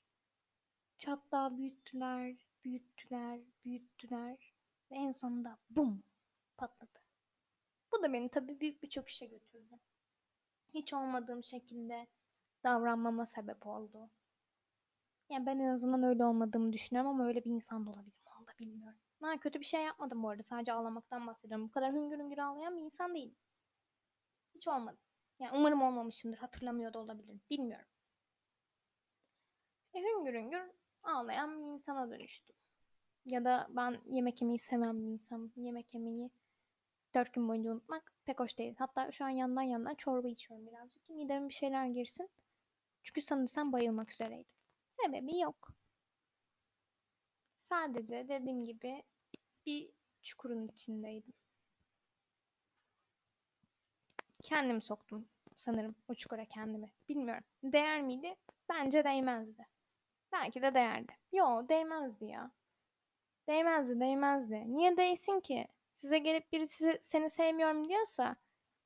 Çatlağı 1.05 1.57
büyüttüler, 1.57 2.37
büyüttüler, 2.65 3.41
büyüttüler 3.65 4.55
ve 4.91 4.95
en 4.95 5.13
sonunda 5.13 5.59
bum 5.71 6.03
patladı. 6.57 7.01
Bu 7.93 8.03
da 8.03 8.13
beni 8.13 8.29
tabii 8.29 8.61
büyük 8.61 8.83
bir 8.83 8.89
çöküşe 8.89 9.27
götürdü. 9.27 9.79
Hiç 10.75 10.93
olmadığım 10.93 11.45
şekilde 11.45 12.07
davranmama 12.65 13.27
sebep 13.27 13.67
oldu. 13.67 14.11
Yani 15.31 15.47
ben 15.47 15.59
en 15.59 15.69
azından 15.69 16.03
öyle 16.03 16.25
olmadığımı 16.25 16.73
düşünüyorum 16.73 17.11
ama 17.11 17.27
öyle 17.27 17.45
bir 17.45 17.51
insan 17.51 17.87
da 17.87 17.91
olabilirim. 17.91 18.23
Onu 18.39 18.47
da 18.47 18.53
bilmiyorum. 18.59 18.99
Ha, 19.21 19.41
kötü 19.41 19.61
bir 19.61 19.65
şey 19.65 19.83
yapmadım 19.83 20.23
bu 20.23 20.29
arada. 20.29 20.43
Sadece 20.43 20.73
ağlamaktan 20.73 21.27
bahsediyorum. 21.27 21.69
Bu 21.69 21.73
kadar 21.73 21.93
hüngür 21.93 22.19
hüngür 22.19 22.39
ağlayan 22.39 22.77
bir 22.77 22.83
insan 22.83 23.15
değilim. 23.15 23.37
Hiç 24.55 24.69
olmadı. 24.69 24.99
Yani 25.39 25.59
umarım 25.59 25.83
olmamışımdır. 25.83 26.39
Hatırlamıyor 26.39 26.93
da 26.93 26.99
olabilirim. 26.99 27.41
Bilmiyorum. 27.51 27.89
İşte 29.87 30.01
hüngür 30.09 30.35
hüngür 30.35 30.84
ağlayan 31.05 31.59
bir 31.59 31.65
insana 31.65 32.11
dönüştüm. 32.11 32.57
Ya 33.27 33.45
da 33.45 33.67
ben 33.71 34.01
yemek 34.07 34.43
yemeyi 34.43 34.59
seven 34.59 35.03
bir 35.03 35.09
insanım. 35.09 35.53
Yemek 35.57 35.95
yemeyi 35.95 36.31
dört 37.15 37.33
gün 37.33 37.49
boyunca 37.49 37.73
unutmak 37.73 38.13
pek 38.25 38.41
hoş 38.41 38.59
değil. 38.59 38.75
Hatta 38.79 39.13
şu 39.13 39.25
an 39.25 39.29
yandan 39.29 39.63
yandan 39.63 39.95
çorba 39.95 40.29
içiyorum 40.29 40.67
birazcık. 40.67 41.09
Mideme 41.09 41.49
bir 41.49 41.55
şeyler 41.55 41.87
girsin. 41.87 42.31
Çünkü 43.03 43.23
sanırsam 43.23 43.73
bayılmak 43.73 44.13
üzereydim. 44.13 44.51
Sebebi 45.03 45.39
yok. 45.39 45.69
Sadece 47.69 48.29
dediğim 48.29 48.65
gibi 48.65 49.03
bir 49.67 49.91
çukurun 50.23 50.67
içindeydim. 50.67 51.33
Kendim 54.43 54.83
soktum 54.83 55.29
sanırım 55.59 55.95
o 56.09 56.15
çukura 56.15 56.45
kendimi. 56.45 56.93
Bilmiyorum. 57.09 57.45
Değer 57.63 58.03
miydi? 58.03 58.37
Bence 58.69 59.05
değmezdi. 59.05 59.67
Belki 60.35 60.63
de 60.63 60.75
değerdi. 60.75 61.13
Yo 61.33 61.69
değmezdi 61.69 62.25
ya. 62.25 62.51
Değmezdi 63.49 64.01
değmezdi. 64.01 64.65
Niye 64.67 64.97
değsin 64.97 65.41
ki? 65.41 65.69
Size 66.01 66.19
gelip 66.19 66.53
birisi 66.53 66.99
seni 67.03 67.31
sevmiyorum 67.31 67.89
diyorsa 67.89 68.37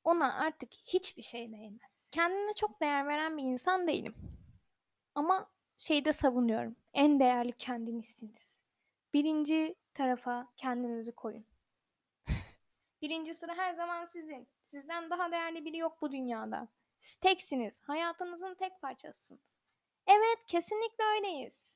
ona 0.03 0.33
artık 0.33 0.73
hiçbir 0.73 1.21
şey 1.21 1.51
değmez. 1.51 2.07
Kendine 2.11 2.53
çok 2.53 2.81
değer 2.81 3.07
veren 3.07 3.37
bir 3.37 3.43
insan 3.43 3.87
değilim. 3.87 4.15
Ama 5.15 5.49
şeyde 5.77 6.13
savunuyorum. 6.13 6.75
En 6.93 7.19
değerli 7.19 7.51
kendinizsiniz. 7.51 8.55
Birinci 9.13 9.75
tarafa 9.93 10.47
kendinizi 10.55 11.11
koyun. 11.11 11.45
Birinci 13.01 13.33
sıra 13.33 13.57
her 13.57 13.73
zaman 13.73 14.05
sizin. 14.05 14.47
Sizden 14.61 15.09
daha 15.09 15.31
değerli 15.31 15.65
biri 15.65 15.77
yok 15.77 15.97
bu 16.01 16.11
dünyada. 16.11 16.67
Siz 16.99 17.15
teksiniz. 17.15 17.81
Hayatınızın 17.81 18.55
tek 18.55 18.81
parçasısınız. 18.81 19.59
Evet, 20.09 20.45
kesinlikle 20.47 21.03
öyleyiz. 21.03 21.73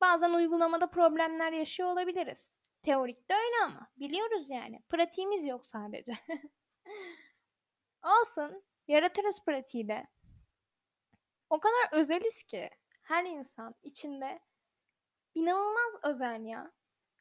Bazen 0.00 0.30
uygulamada 0.30 0.90
problemler 0.90 1.52
yaşıyor 1.52 1.88
olabiliriz. 1.88 2.48
Teorikte 2.82 3.34
öyle 3.34 3.64
ama. 3.64 3.90
Biliyoruz 3.96 4.50
yani. 4.50 4.82
Pratiğimiz 4.88 5.44
yok 5.46 5.66
sadece. 5.66 6.12
Olsun. 8.04 8.64
Yaratırız 8.88 9.44
pratiği 9.44 9.88
de. 9.88 10.06
O 11.50 11.60
kadar 11.60 11.92
özeliz 12.00 12.42
ki 12.42 12.70
her 13.02 13.24
insan 13.24 13.74
içinde 13.82 14.40
inanılmaz 15.34 15.92
özel 16.04 16.44
ya. 16.44 16.72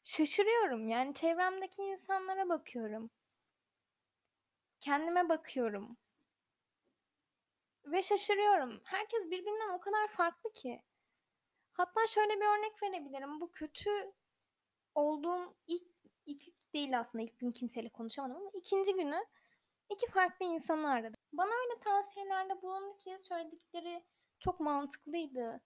Şaşırıyorum 0.03 0.87
yani 0.87 1.13
çevremdeki 1.13 1.81
insanlara 1.81 2.49
bakıyorum. 2.49 3.09
Kendime 4.79 5.29
bakıyorum. 5.29 5.97
Ve 7.91 8.01
şaşırıyorum. 8.01 8.81
Herkes 8.83 9.25
birbirinden 9.25 9.69
o 9.69 9.79
kadar 9.79 10.07
farklı 10.07 10.53
ki. 10.53 10.83
Hatta 11.71 12.07
şöyle 12.07 12.39
bir 12.39 12.45
örnek 12.45 12.83
verebilirim. 12.83 13.41
Bu 13.41 13.51
kötü 13.51 14.13
olduğum 14.95 15.57
ilk, 15.67 15.87
ilk 16.25 16.73
değil 16.73 16.99
aslında. 16.99 17.23
İlk 17.23 17.39
gün 17.39 17.51
kimseyle 17.51 17.89
konuşamadım 17.89 18.37
ama 18.37 18.49
ikinci 18.53 18.93
günü 18.93 19.25
iki 19.89 20.07
farklı 20.07 20.45
insanı 20.45 20.91
aradım. 20.91 21.19
Bana 21.33 21.49
öyle 21.49 21.79
tavsiyelerde 21.79 22.61
bulundu 22.61 22.97
ki 22.97 23.17
söyledikleri 23.19 24.03
çok 24.39 24.59
mantıklıydı. 24.59 25.61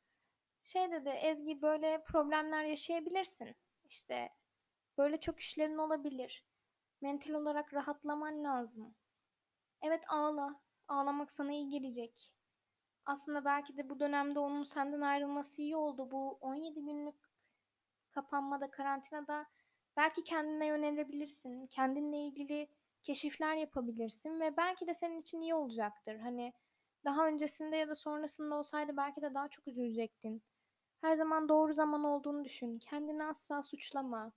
Şey 0.64 0.92
dedi 0.92 1.10
Ezgi 1.10 1.62
böyle 1.62 2.04
problemler 2.04 2.64
yaşayabilirsin. 2.64 3.56
İşte 3.86 4.30
böyle 4.98 5.20
çok 5.20 5.40
işlerin 5.40 5.78
olabilir. 5.78 6.46
Mental 7.02 7.34
olarak 7.34 7.74
rahatlaman 7.74 8.44
lazım. 8.44 8.96
Evet 9.82 10.04
ağla. 10.08 10.62
Ağlamak 10.92 11.32
sana 11.32 11.52
iyi 11.52 11.70
gelecek. 11.70 12.34
Aslında 13.06 13.46
belki 13.46 13.78
de 13.78 13.90
bu 13.90 14.00
dönemde 14.00 14.40
onun 14.40 14.64
senden 14.64 15.02
ayrılması 15.02 15.62
iyi 15.62 15.76
oldu. 15.76 16.12
Bu 16.12 16.38
17 16.42 16.82
günlük 16.82 17.16
kapanmada, 18.12 18.72
karantinada 18.72 19.46
belki 19.98 20.24
kendine 20.24 20.66
yönelebilirsin. 20.66 21.68
Kendinle 21.68 22.18
ilgili 22.18 22.68
keşifler 23.04 23.56
yapabilirsin 23.56 24.40
ve 24.40 24.58
belki 24.58 24.88
de 24.88 24.94
senin 24.94 25.20
için 25.20 25.42
iyi 25.42 25.56
olacaktır. 25.56 26.20
Hani 26.20 26.54
daha 27.06 27.28
öncesinde 27.28 27.76
ya 27.76 27.90
da 27.90 27.96
sonrasında 27.96 28.56
olsaydı 28.56 28.98
belki 28.98 29.22
de 29.22 29.34
daha 29.34 29.48
çok 29.48 29.68
üzülecektin. 29.68 30.44
Her 31.02 31.14
zaman 31.14 31.50
doğru 31.50 31.74
zaman 31.74 32.04
olduğunu 32.04 32.46
düşün. 32.46 32.80
Kendini 32.80 33.24
asla 33.24 33.64
suçlama. 33.64 34.32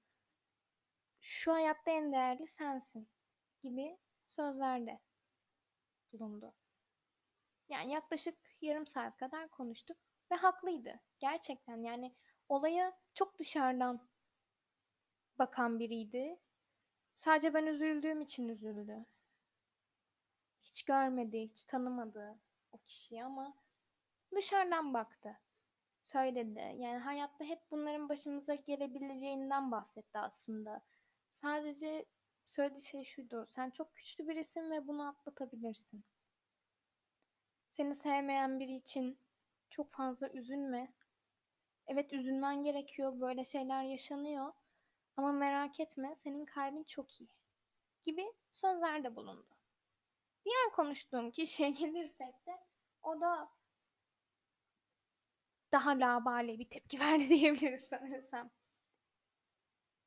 Şu 1.20 1.52
hayatta 1.52 1.90
en 1.90 2.12
değerli 2.12 2.46
sensin 2.46 3.08
gibi 3.62 3.98
sözlerde 4.26 5.00
bulundu. 6.14 6.54
Yani 7.68 7.92
yaklaşık 7.92 8.38
yarım 8.60 8.86
saat 8.86 9.16
kadar 9.16 9.48
konuştuk 9.48 9.96
ve 10.30 10.34
haklıydı. 10.34 11.00
Gerçekten 11.18 11.82
yani 11.82 12.14
olaya 12.48 12.98
çok 13.14 13.38
dışarıdan 13.38 14.08
bakan 15.38 15.78
biriydi. 15.78 16.40
Sadece 17.16 17.54
ben 17.54 17.66
üzüldüğüm 17.66 18.20
için 18.20 18.48
üzüldü. 18.48 19.06
Hiç 20.64 20.82
görmedi, 20.82 21.40
hiç 21.40 21.64
tanımadı 21.64 22.38
o 22.72 22.78
kişiyi 22.78 23.24
ama 23.24 23.54
dışarıdan 24.34 24.94
baktı. 24.94 25.40
Söyledi. 26.02 26.74
Yani 26.76 26.98
hayatta 26.98 27.44
hep 27.44 27.70
bunların 27.70 28.08
başımıza 28.08 28.54
gelebileceğinden 28.54 29.70
bahsetti 29.70 30.18
aslında. 30.18 30.82
Sadece 31.28 32.06
söylediği 32.46 32.80
şey 32.80 33.04
şuydu. 33.04 33.46
Sen 33.50 33.70
çok 33.70 33.94
güçlü 33.96 34.28
birisin 34.28 34.70
ve 34.70 34.86
bunu 34.86 35.08
atlatabilirsin. 35.08 36.04
Seni 37.68 37.94
sevmeyen 37.94 38.60
biri 38.60 38.74
için 38.74 39.18
çok 39.70 39.92
fazla 39.92 40.28
üzülme. 40.28 40.92
Evet 41.86 42.12
üzülmen 42.12 42.62
gerekiyor. 42.64 43.20
Böyle 43.20 43.44
şeyler 43.44 43.82
yaşanıyor. 43.82 44.52
Ama 45.16 45.32
merak 45.32 45.80
etme 45.80 46.14
senin 46.18 46.44
kalbin 46.44 46.84
çok 46.84 47.20
iyi. 47.20 47.30
Gibi 48.02 48.32
sözlerde 48.52 49.16
bulundu. 49.16 49.56
Diğer 50.44 50.70
konuştuğum 50.72 51.30
kişiye 51.30 51.70
gelirsek 51.70 52.46
de 52.46 52.60
o 53.02 53.20
da 53.20 53.50
daha 55.72 55.90
labale 55.90 56.58
bir 56.58 56.68
tepki 56.68 57.00
verdi 57.00 57.28
diyebiliriz 57.28 57.84
sanırsam. 57.84 58.50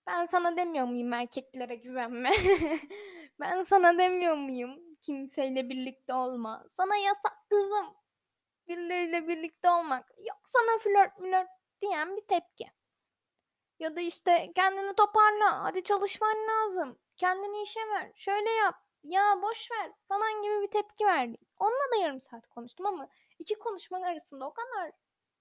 Ben 0.07 0.25
sana 0.25 0.57
demiyor 0.57 0.85
muyum 0.85 1.13
erkeklere 1.13 1.75
güvenme? 1.75 2.31
ben 3.39 3.63
sana 3.63 3.97
demiyor 3.97 4.35
muyum 4.35 4.79
kimseyle 5.01 5.69
birlikte 5.69 6.13
olma? 6.13 6.65
Sana 6.77 6.95
yasak 6.95 7.49
kızım. 7.49 7.95
Birileriyle 8.67 9.27
birlikte 9.27 9.69
olmak. 9.69 10.11
Yok 10.17 10.39
sana 10.45 10.79
flört 10.79 11.17
flört 11.17 11.49
diyen 11.81 12.17
bir 12.17 12.27
tepki. 12.27 12.65
Ya 13.79 13.95
da 13.95 14.01
işte 14.01 14.51
kendini 14.55 14.95
toparla. 14.95 15.63
Hadi 15.63 15.83
çalışman 15.83 16.37
lazım. 16.47 16.99
Kendini 17.17 17.61
işe 17.61 17.79
ver. 17.79 18.11
Şöyle 18.15 18.49
yap. 18.49 18.75
Ya 19.03 19.41
boş 19.41 19.71
ver 19.71 19.91
falan 20.07 20.41
gibi 20.41 20.61
bir 20.61 20.71
tepki 20.71 21.05
verdi. 21.05 21.37
Onunla 21.59 21.91
da 21.93 21.95
yarım 22.01 22.21
saat 22.21 22.47
konuştum 22.47 22.85
ama 22.85 23.07
iki 23.39 23.55
konuşma 23.55 23.97
arasında 23.97 24.47
o 24.47 24.53
kadar 24.53 24.91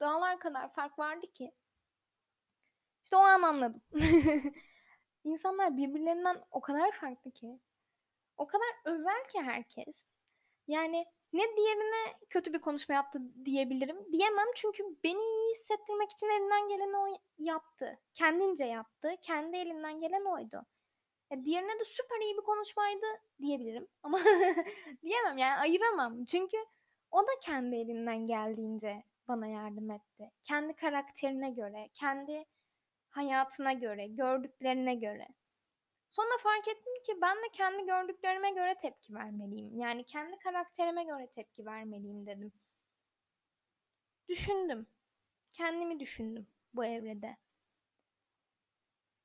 dağlar 0.00 0.38
kadar 0.38 0.72
fark 0.74 0.98
vardı 0.98 1.26
ki. 1.34 1.52
İşte 3.06 3.16
o 3.16 3.20
an 3.20 3.42
anladım. 3.42 3.82
İnsanlar 5.24 5.76
birbirlerinden 5.76 6.36
o 6.50 6.60
kadar 6.60 6.92
farklı 6.92 7.30
ki. 7.30 7.60
O 8.36 8.46
kadar 8.46 8.68
özel 8.84 9.28
ki 9.28 9.42
herkes. 9.42 10.06
Yani 10.66 11.06
ne 11.32 11.56
diğerine 11.56 12.14
kötü 12.30 12.52
bir 12.52 12.60
konuşma 12.60 12.94
yaptı 12.94 13.18
diyebilirim. 13.44 14.12
Diyemem 14.12 14.46
çünkü 14.54 14.84
beni 15.04 15.22
iyi 15.22 15.50
hissettirmek 15.50 16.10
için 16.10 16.26
elinden 16.26 16.68
geleni 16.68 16.96
o 16.96 17.06
yaptı. 17.38 17.98
Kendince 18.14 18.64
yaptı. 18.64 19.08
Kendi 19.22 19.56
elinden 19.56 19.98
gelen 19.98 20.24
oydu. 20.24 20.66
Ya 21.30 21.44
diğerine 21.44 21.78
de 21.78 21.84
süper 21.84 22.20
iyi 22.20 22.36
bir 22.36 22.42
konuşmaydı 22.42 23.06
diyebilirim. 23.40 23.88
Ama 24.02 24.18
diyemem 25.02 25.38
yani 25.38 25.56
ayıramam. 25.60 26.24
Çünkü 26.24 26.56
o 27.10 27.22
da 27.22 27.40
kendi 27.42 27.76
elinden 27.76 28.26
geldiğince 28.26 29.04
bana 29.28 29.46
yardım 29.46 29.90
etti. 29.90 30.30
Kendi 30.42 30.76
karakterine 30.76 31.50
göre, 31.50 31.88
kendi 31.94 32.44
hayatına 33.16 33.72
göre, 33.72 34.06
gördüklerine 34.06 34.94
göre. 34.94 35.28
Sonra 36.08 36.38
fark 36.42 36.68
ettim 36.68 37.02
ki 37.06 37.20
ben 37.22 37.36
de 37.36 37.48
kendi 37.52 37.86
gördüklerime 37.86 38.50
göre 38.50 38.74
tepki 38.82 39.14
vermeliyim. 39.14 39.78
Yani 39.78 40.06
kendi 40.06 40.38
karakterime 40.38 41.04
göre 41.04 41.30
tepki 41.34 41.66
vermeliyim 41.66 42.26
dedim. 42.26 42.52
Düşündüm. 44.28 44.86
Kendimi 45.52 46.00
düşündüm 46.00 46.46
bu 46.74 46.84
evrede. 46.84 47.36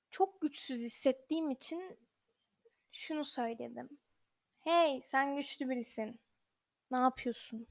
Çok 0.10 0.41
güçsüz 0.41 0.82
hissettiğim 0.82 1.49
için 1.51 1.99
şunu 2.91 3.25
söyledim. 3.25 3.89
Hey 4.60 5.01
sen 5.01 5.36
güçlü 5.36 5.69
birisin. 5.69 6.19
Ne 6.91 6.97
yapıyorsun? 6.97 7.67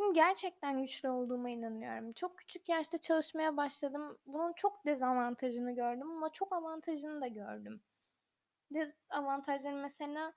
Çünkü 0.00 0.14
gerçekten 0.14 0.82
güçlü 0.82 1.08
olduğuma 1.08 1.50
inanıyorum. 1.50 2.12
Çok 2.12 2.38
küçük 2.38 2.68
yaşta 2.68 2.98
çalışmaya 2.98 3.56
başladım. 3.56 4.18
Bunun 4.26 4.52
çok 4.52 4.86
dezavantajını 4.86 5.74
gördüm 5.74 6.10
ama 6.10 6.32
çok 6.32 6.52
avantajını 6.52 7.20
da 7.20 7.26
gördüm. 7.26 7.82
Dezavantajları 8.70 9.76
mesela 9.76 10.32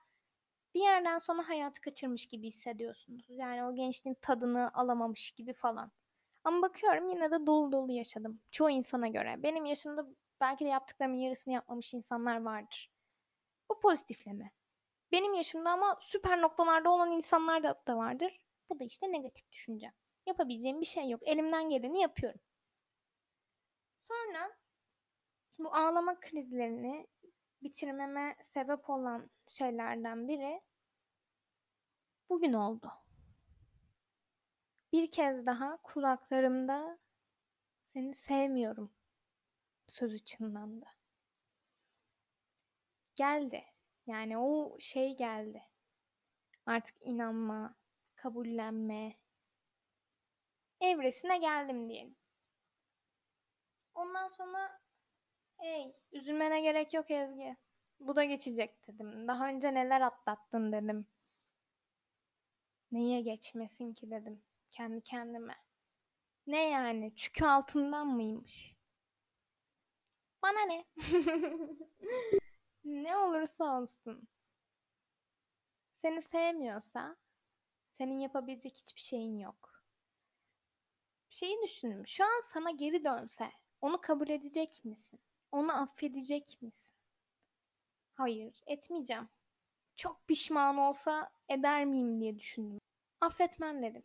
bir 0.73 0.81
yerden 0.81 1.17
sonra 1.17 1.49
hayatı 1.49 1.81
kaçırmış 1.81 2.25
gibi 2.25 2.47
hissediyorsunuz. 2.47 3.25
Yani 3.29 3.63
o 3.63 3.75
gençliğin 3.75 4.17
tadını 4.21 4.73
alamamış 4.73 5.31
gibi 5.31 5.53
falan. 5.53 5.91
Ama 6.43 6.61
bakıyorum 6.61 7.09
yine 7.09 7.31
de 7.31 7.45
dolu 7.45 7.71
dolu 7.71 7.91
yaşadım. 7.91 8.41
Çoğu 8.51 8.69
insana 8.69 9.07
göre. 9.07 9.43
Benim 9.43 9.65
yaşımda 9.65 10.07
belki 10.41 10.65
de 10.65 10.69
yaptıklarımın 10.69 11.17
yarısını 11.17 11.53
yapmamış 11.53 11.93
insanlar 11.93 12.41
vardır. 12.41 12.91
Bu 13.69 13.79
pozitifleme. 13.79 14.51
Benim 15.11 15.33
yaşımda 15.33 15.69
ama 15.69 15.97
süper 16.01 16.41
noktalarda 16.41 16.89
olan 16.89 17.11
insanlar 17.11 17.63
da, 17.63 17.81
da 17.87 17.97
vardır. 17.97 18.42
Bu 18.69 18.79
da 18.79 18.83
işte 18.83 19.11
negatif 19.11 19.51
düşünce. 19.51 19.93
Yapabileceğim 20.25 20.81
bir 20.81 20.85
şey 20.85 21.09
yok. 21.09 21.21
Elimden 21.23 21.69
geleni 21.69 22.01
yapıyorum. 22.01 22.41
Sonra 24.01 24.57
bu 25.59 25.75
ağlama 25.75 26.19
krizlerini 26.19 27.07
bitirmeme 27.61 28.35
sebep 28.41 28.89
olan 28.89 29.29
şeylerden 29.47 30.27
biri 30.27 30.61
bugün 32.29 32.53
oldu. 32.53 32.91
Bir 34.93 35.11
kez 35.11 35.45
daha 35.45 35.77
kulaklarımda 35.77 36.99
seni 37.85 38.15
sevmiyorum 38.15 38.93
sözü 39.87 40.19
çınlandı. 40.25 40.85
Geldi. 43.15 43.63
Yani 44.07 44.37
o 44.37 44.79
şey 44.79 45.17
geldi. 45.17 45.63
Artık 46.65 46.95
inanma, 47.01 47.75
kabullenme 48.23 49.17
evresine 50.81 51.37
geldim 51.37 51.89
diyelim. 51.89 52.15
Ondan 53.93 54.27
sonra 54.27 54.81
hey 55.57 55.95
üzülmene 56.11 56.61
gerek 56.61 56.93
yok 56.93 57.11
Ezgi. 57.11 57.57
Bu 57.99 58.15
da 58.15 58.23
geçecek 58.23 58.87
dedim. 58.87 59.27
Daha 59.27 59.47
önce 59.47 59.73
neler 59.73 60.01
atlattın 60.01 60.71
dedim. 60.71 61.07
Neye 62.91 63.21
geçmesin 63.21 63.93
ki 63.93 64.11
dedim 64.11 64.43
kendi 64.71 65.01
kendime. 65.01 65.55
Ne 66.47 66.69
yani? 66.69 67.15
Çükü 67.15 67.45
altından 67.45 68.07
mıymış? 68.07 68.75
Bana 70.43 70.61
ne? 70.65 70.85
ne 72.83 73.17
olursa 73.17 73.81
olsun. 73.81 74.27
Seni 76.01 76.21
sevmiyorsa 76.21 77.22
senin 77.93 78.19
yapabilecek 78.19 78.77
hiçbir 78.77 79.01
şeyin 79.01 79.37
yok. 79.37 79.83
Bir 81.29 81.35
şeyi 81.35 81.61
düşünün. 81.63 82.03
Şu 82.03 82.23
an 82.23 82.41
sana 82.43 82.71
geri 82.71 83.03
dönse 83.03 83.51
Onu 83.81 84.01
kabul 84.01 84.29
edecek 84.29 84.85
misin? 84.85 85.19
Onu 85.51 85.81
affedecek 85.81 86.61
misin? 86.61 86.95
Hayır, 88.13 88.63
etmeyeceğim. 88.67 89.29
Çok 89.95 90.27
pişman 90.27 90.77
olsa 90.77 91.31
eder 91.49 91.85
miyim 91.85 92.19
diye 92.21 92.39
düşündüm. 92.39 92.79
Affetmem 93.21 93.83
dedim. 93.83 94.03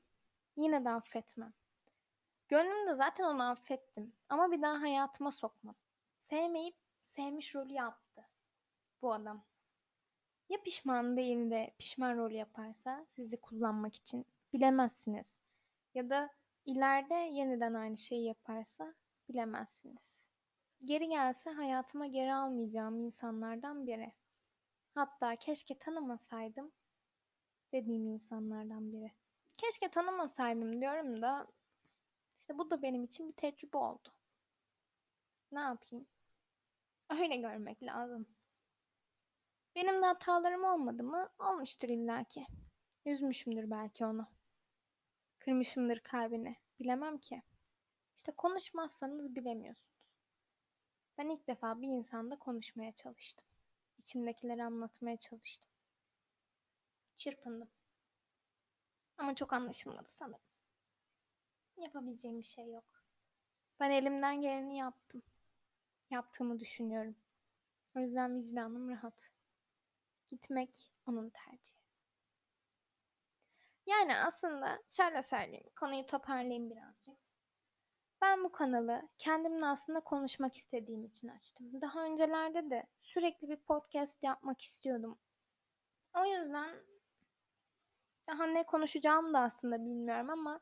Yine 0.57 0.85
de 0.85 0.90
affetmem. 0.90 1.53
Gönlümde 2.48 2.94
zaten 2.94 3.24
onu 3.24 3.51
affettim 3.51 4.12
ama 4.29 4.53
bir 4.53 4.62
daha 4.62 4.81
hayatıma 4.81 5.31
sokmam. 5.31 5.74
Sevmeyip 6.16 6.77
sevmiş 7.01 7.55
rolü 7.55 7.72
yaptı 7.72 8.29
bu 9.03 9.12
adam. 9.12 9.44
Ya 10.48 10.62
pişman 10.62 11.16
değil 11.16 11.50
de 11.50 11.74
pişman 11.78 12.16
rol 12.16 12.30
yaparsa 12.30 13.06
sizi 13.16 13.40
kullanmak 13.40 13.94
için 13.94 14.26
bilemezsiniz. 14.52 15.38
Ya 15.94 16.11
da 16.11 16.30
ileride 16.66 17.14
yeniden 17.14 17.74
aynı 17.74 17.96
şeyi 17.98 18.24
yaparsa 18.24 18.94
bilemezsiniz. 19.28 20.22
Geri 20.84 21.08
gelse 21.08 21.50
hayatıma 21.50 22.06
geri 22.06 22.34
almayacağım 22.34 23.00
insanlardan 23.00 23.87
biri. 23.87 24.12
Hatta 24.94 25.37
keşke 25.37 25.78
tanımasaydım 25.78 26.72
dediğim 27.72 28.06
insanlardan 28.06 28.92
biri. 28.92 29.12
Keşke 29.56 29.88
tanımasaydım 29.88 30.80
diyorum 30.80 31.22
da 31.22 31.46
işte 32.40 32.58
bu 32.58 32.70
da 32.70 32.82
benim 32.82 33.04
için 33.04 33.28
bir 33.28 33.32
tecrübe 33.34 33.76
oldu. 33.78 34.08
Ne 35.52 35.61
yapayım? 35.61 36.06
Öyle 37.11 37.37
görmek 37.37 37.82
lazım. 37.82 38.38
Benim 39.74 40.02
de 40.02 40.07
hatalarım 40.07 40.64
olmadı 40.64 41.02
mı? 41.02 41.28
Olmuştur 41.38 41.88
illaki. 41.88 42.46
Üzmüşümdür 43.07 43.70
belki 43.70 44.07
onu. 44.07 44.26
Kırmışımdır 45.38 46.00
kalbini. 46.00 46.57
Bilemem 46.81 47.18
ki. 47.18 47.42
İşte 48.16 48.33
konuşmazsanız 48.33 49.35
bilemiyorsunuz. 49.35 50.12
Ben 51.18 51.28
ilk 51.28 51.46
defa 51.46 51.83
bir 51.83 51.88
insanda 51.88 52.38
konuşmaya 52.38 52.92
çalıştım. 52.92 53.46
İçimdekileri 53.98 54.64
anlatmaya 54.64 55.16
çalıştım. 55.16 55.70
Çırpındım. 57.16 57.68
Ama 59.18 59.35
çok 59.35 59.52
anlaşılmadı 59.52 60.07
sanırım. 60.09 60.40
Yapabileceğim 61.76 62.38
bir 62.38 62.46
şey 62.46 62.70
yok. 62.72 62.85
Ben 63.81 63.90
elimden 63.90 64.40
geleni 64.40 64.76
yaptım. 64.76 65.22
Yaptığımı 66.11 66.61
düşünüyorum. 66.61 67.16
O 67.96 68.00
yüzden 68.00 68.37
vicdanım 68.37 68.90
rahat. 68.90 69.31
Gitmek 70.28 70.92
onun 71.06 71.30
tercihi. 71.30 71.78
Yani 73.86 74.16
aslında 74.16 74.78
şöyle 74.90 75.22
söyleyeyim, 75.22 75.70
konuyu 75.76 76.06
toparlayayım 76.06 76.70
birazcık. 76.70 77.18
Ben 78.20 78.44
bu 78.44 78.52
kanalı 78.52 79.08
kendimle 79.18 79.66
aslında 79.66 80.00
konuşmak 80.00 80.56
istediğim 80.56 81.04
için 81.04 81.28
açtım. 81.28 81.80
Daha 81.80 82.04
öncelerde 82.04 82.70
de 82.70 82.86
sürekli 83.00 83.48
bir 83.48 83.56
podcast 83.56 84.22
yapmak 84.22 84.60
istiyordum. 84.60 85.18
O 86.14 86.24
yüzden 86.24 86.76
daha 88.28 88.46
ne 88.46 88.66
konuşacağımı 88.66 89.34
da 89.34 89.40
aslında 89.40 89.84
bilmiyorum 89.84 90.30
ama 90.30 90.60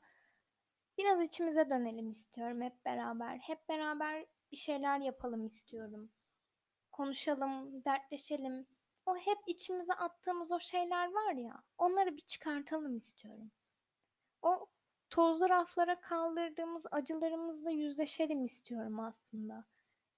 biraz 0.99 1.23
içimize 1.23 1.71
dönelim 1.71 2.11
istiyorum 2.11 2.61
hep 2.61 2.85
beraber. 2.85 3.39
Hep 3.39 3.69
beraber 3.69 4.27
bir 4.53 4.57
şeyler 4.57 4.99
yapalım 4.99 5.47
istiyorum. 5.47 6.11
Konuşalım, 6.93 7.85
dertleşelim. 7.85 8.67
O 9.07 9.17
hep 9.17 9.39
içimize 9.47 9.93
attığımız 9.93 10.53
o 10.53 10.61
şeyler 10.61 11.13
var 11.13 11.33
ya, 11.33 11.63
onları 11.79 12.17
bir 12.17 12.21
çıkartalım 12.21 12.97
istiyorum. 12.97 13.51
O 14.43 14.67
tozlu 15.11 15.49
raflara 15.49 16.01
kaldırdığımız 16.01 16.87
acılarımızla 16.91 17.71
yüzleşelim 17.71 18.45
istiyorum 18.45 19.01
aslında. 19.01 19.65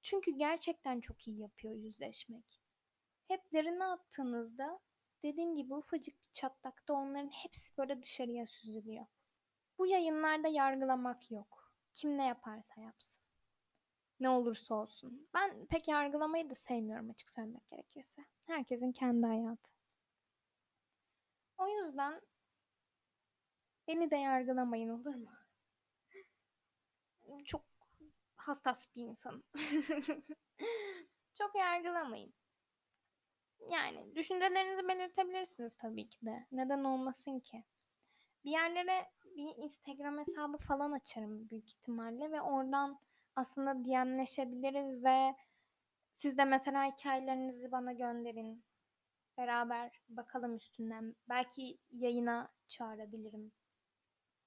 Çünkü 0.02 0.30
gerçekten 0.30 1.00
çok 1.00 1.28
iyi 1.28 1.40
yapıyor 1.40 1.74
yüzleşmek. 1.74 2.60
Hep 3.28 3.52
derine 3.52 3.84
attığınızda 3.84 4.80
dediğim 5.22 5.56
gibi 5.56 5.74
ufacık 5.74 6.22
bir 6.22 6.28
çatlakta 6.32 6.94
onların 6.94 7.30
hepsi 7.30 7.76
böyle 7.76 8.02
dışarıya 8.02 8.46
süzülüyor. 8.46 9.06
Bu 9.78 9.86
yayınlarda 9.86 10.48
yargılamak 10.48 11.30
yok. 11.30 11.72
Kim 11.92 12.18
ne 12.18 12.26
yaparsa 12.26 12.80
yapsın. 12.80 13.27
Ne 14.20 14.28
olursa 14.28 14.74
olsun. 14.74 15.28
Ben 15.34 15.66
pek 15.66 15.88
yargılamayı 15.88 16.50
da 16.50 16.54
sevmiyorum 16.54 17.10
açık 17.10 17.30
söylemek 17.30 17.68
gerekirse. 17.70 18.24
Herkesin 18.46 18.92
kendi 18.92 19.26
hayatı. 19.26 19.72
O 21.58 21.68
yüzden 21.68 22.20
beni 23.88 24.10
de 24.10 24.16
yargılamayın 24.16 24.88
olur 24.88 25.14
mu? 25.14 25.30
Çok 27.44 27.64
hassas 28.36 28.96
bir 28.96 29.02
insanım. 29.02 29.44
Çok 31.34 31.54
yargılamayın. 31.58 32.34
Yani 33.70 34.16
düşüncelerinizi 34.16 34.88
belirtebilirsiniz 34.88 35.76
tabii 35.76 36.08
ki 36.08 36.26
de. 36.26 36.46
Neden 36.52 36.84
olmasın 36.84 37.40
ki? 37.40 37.64
Bir 38.44 38.50
yerlere 38.50 39.10
bir 39.24 39.62
Instagram 39.62 40.18
hesabı 40.18 40.58
falan 40.58 40.92
açarım 40.92 41.50
büyük 41.50 41.68
ihtimalle 41.68 42.30
ve 42.32 42.40
oradan 42.40 43.00
aslında 43.38 43.84
DM'leşebiliriz 43.84 45.04
ve 45.04 45.36
siz 46.12 46.38
de 46.38 46.44
mesela 46.44 46.84
hikayelerinizi 46.84 47.72
bana 47.72 47.92
gönderin. 47.92 48.64
Beraber 49.36 50.00
bakalım 50.08 50.56
üstünden. 50.56 51.16
Belki 51.28 51.78
yayına 51.90 52.52
çağırabilirim. 52.68 53.52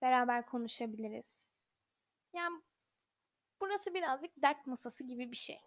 Beraber 0.02 0.46
konuşabiliriz. 0.46 1.48
Yani 2.34 2.62
burası 3.62 3.94
birazcık 3.94 4.32
dert 4.42 4.68
masası 4.68 5.04
gibi 5.04 5.32
bir 5.32 5.38
şey. 5.38 5.62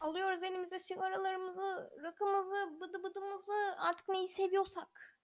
Alıyoruz 0.00 0.42
elimize 0.42 0.80
sigaralarımızı, 0.80 1.90
rakımızı, 2.02 2.80
bıdı 2.80 3.02
bıdımızı, 3.02 3.76
artık 3.78 4.08
neyi 4.08 4.28
seviyorsak. 4.28 5.18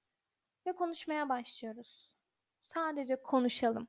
Ve 0.66 0.73
konuşmaya 0.73 1.29
başlıyoruz. 1.29 2.12
Sadece 2.64 3.23
konuşalım. 3.23 3.88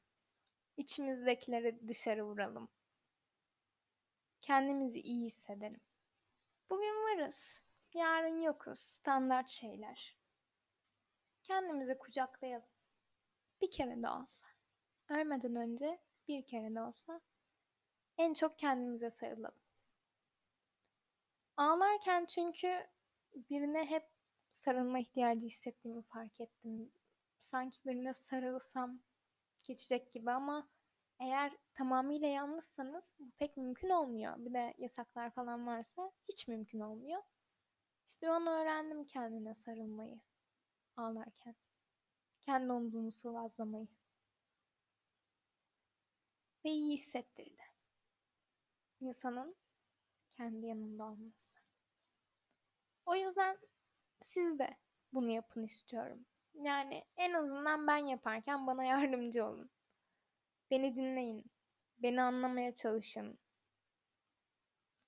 İçimizdekileri 0.79 1.87
dışarı 1.87 2.25
vuralım. 2.25 2.69
Kendimizi 4.41 4.99
iyi 4.99 5.25
hissedelim. 5.25 5.81
Bugün 6.69 6.93
varız, 7.03 7.63
yarın 7.93 8.39
yokuz. 8.39 8.79
Standart 8.79 9.49
şeyler. 9.49 10.17
Kendimizi 11.43 11.97
kucaklayalım. 11.97 12.67
Bir 13.61 13.71
kere 13.71 14.01
de 14.01 14.09
olsa. 14.09 14.45
Ölmeden 15.09 15.55
önce 15.55 16.01
bir 16.27 16.45
kere 16.45 16.75
de 16.75 16.81
olsa 16.81 17.21
en 18.17 18.33
çok 18.33 18.59
kendimize 18.59 19.11
sarılalım. 19.11 19.61
Ağlarken 21.57 22.25
çünkü 22.25 22.87
birine 23.35 23.85
hep 23.85 24.03
sarılma 24.51 24.99
ihtiyacı 24.99 25.45
hissettiğimi 25.45 26.03
fark 26.03 26.41
ettim. 26.41 26.91
Sanki 27.39 27.79
birine 27.85 28.13
sarılsam 28.13 29.08
geçecek 29.63 30.11
gibi 30.11 30.31
ama 30.31 30.69
eğer 31.19 31.57
tamamıyla 31.73 32.27
yalnızsanız 32.27 33.13
bu 33.19 33.31
pek 33.31 33.57
mümkün 33.57 33.89
olmuyor. 33.89 34.33
Bir 34.37 34.53
de 34.53 34.73
yasaklar 34.77 35.31
falan 35.31 35.67
varsa 35.67 36.11
hiç 36.29 36.47
mümkün 36.47 36.79
olmuyor. 36.79 37.23
İşte 38.07 38.31
onu 38.31 38.49
öğrendim 38.49 39.05
kendine 39.05 39.55
sarılmayı 39.55 40.21
ağlarken. 40.97 41.55
Kendi 42.41 42.71
omzumu 42.73 43.11
sıvazlamayı. 43.11 43.87
Ve 46.65 46.69
iyi 46.69 46.93
hissettirdi. 46.93 47.63
İnsanın 48.99 49.55
kendi 50.31 50.65
yanında 50.65 51.03
olması. 51.03 51.53
O 53.05 53.15
yüzden 53.15 53.57
siz 54.21 54.59
de 54.59 54.77
bunu 55.13 55.29
yapın 55.31 55.63
istiyorum. 55.63 56.25
Yani 56.53 57.03
en 57.17 57.33
azından 57.33 57.87
ben 57.87 57.97
yaparken 57.97 58.67
bana 58.67 58.83
yardımcı 58.83 59.45
olun. 59.45 59.69
Beni 60.71 60.95
dinleyin. 60.95 61.45
Beni 61.97 62.21
anlamaya 62.21 62.73
çalışın. 62.73 63.39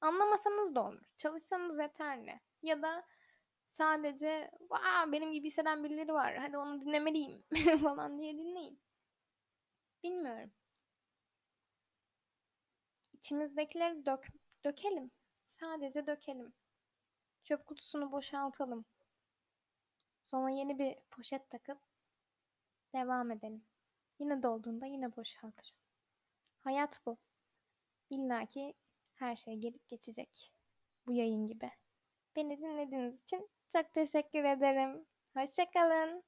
Anlamasanız 0.02 0.76
da 0.76 0.84
olur. 0.86 1.02
Çalışsanız 1.18 1.80
yeterli. 1.80 2.40
Ya 2.62 2.82
da 2.82 3.06
sadece 3.68 4.52
Vaa, 4.70 5.12
benim 5.12 5.32
gibi 5.32 5.48
hisseden 5.48 5.84
birileri 5.84 6.14
var. 6.14 6.36
Hadi 6.38 6.58
onu 6.58 6.82
dinlemeliyim 6.82 7.44
falan 7.84 8.20
diye 8.20 8.34
dinleyin. 8.34 8.80
Bilmiyorum. 10.04 10.52
İçimizdekileri 13.14 14.06
dök, 14.06 14.28
dökelim. 14.66 15.12
Sadece 15.48 16.08
dökelim. 16.08 16.54
Çöp 17.44 17.68
kutusunu 17.68 18.12
boşaltalım. 18.12 18.86
Sonra 20.26 20.50
yeni 20.50 20.80
bir 20.80 20.96
poşet 21.12 21.50
takıp 21.50 21.80
devam 22.96 23.32
edelim. 23.32 23.66
Yine 24.20 24.44
dolduğunda 24.44 24.86
yine 24.86 25.16
boşaltırız. 25.16 25.84
Hayat 26.60 27.06
bu. 27.06 27.18
İlla 28.10 28.46
ki 28.46 28.74
her 29.16 29.36
şey 29.36 29.56
gelip 29.56 29.88
geçecek. 29.88 30.54
Bu 31.06 31.14
yayın 31.14 31.48
gibi. 31.48 31.72
Beni 32.36 32.58
dinlediğiniz 32.58 33.22
için 33.22 33.50
çok 33.74 33.94
teşekkür 33.94 34.44
ederim. 34.44 35.06
Hoşçakalın. 35.34 36.24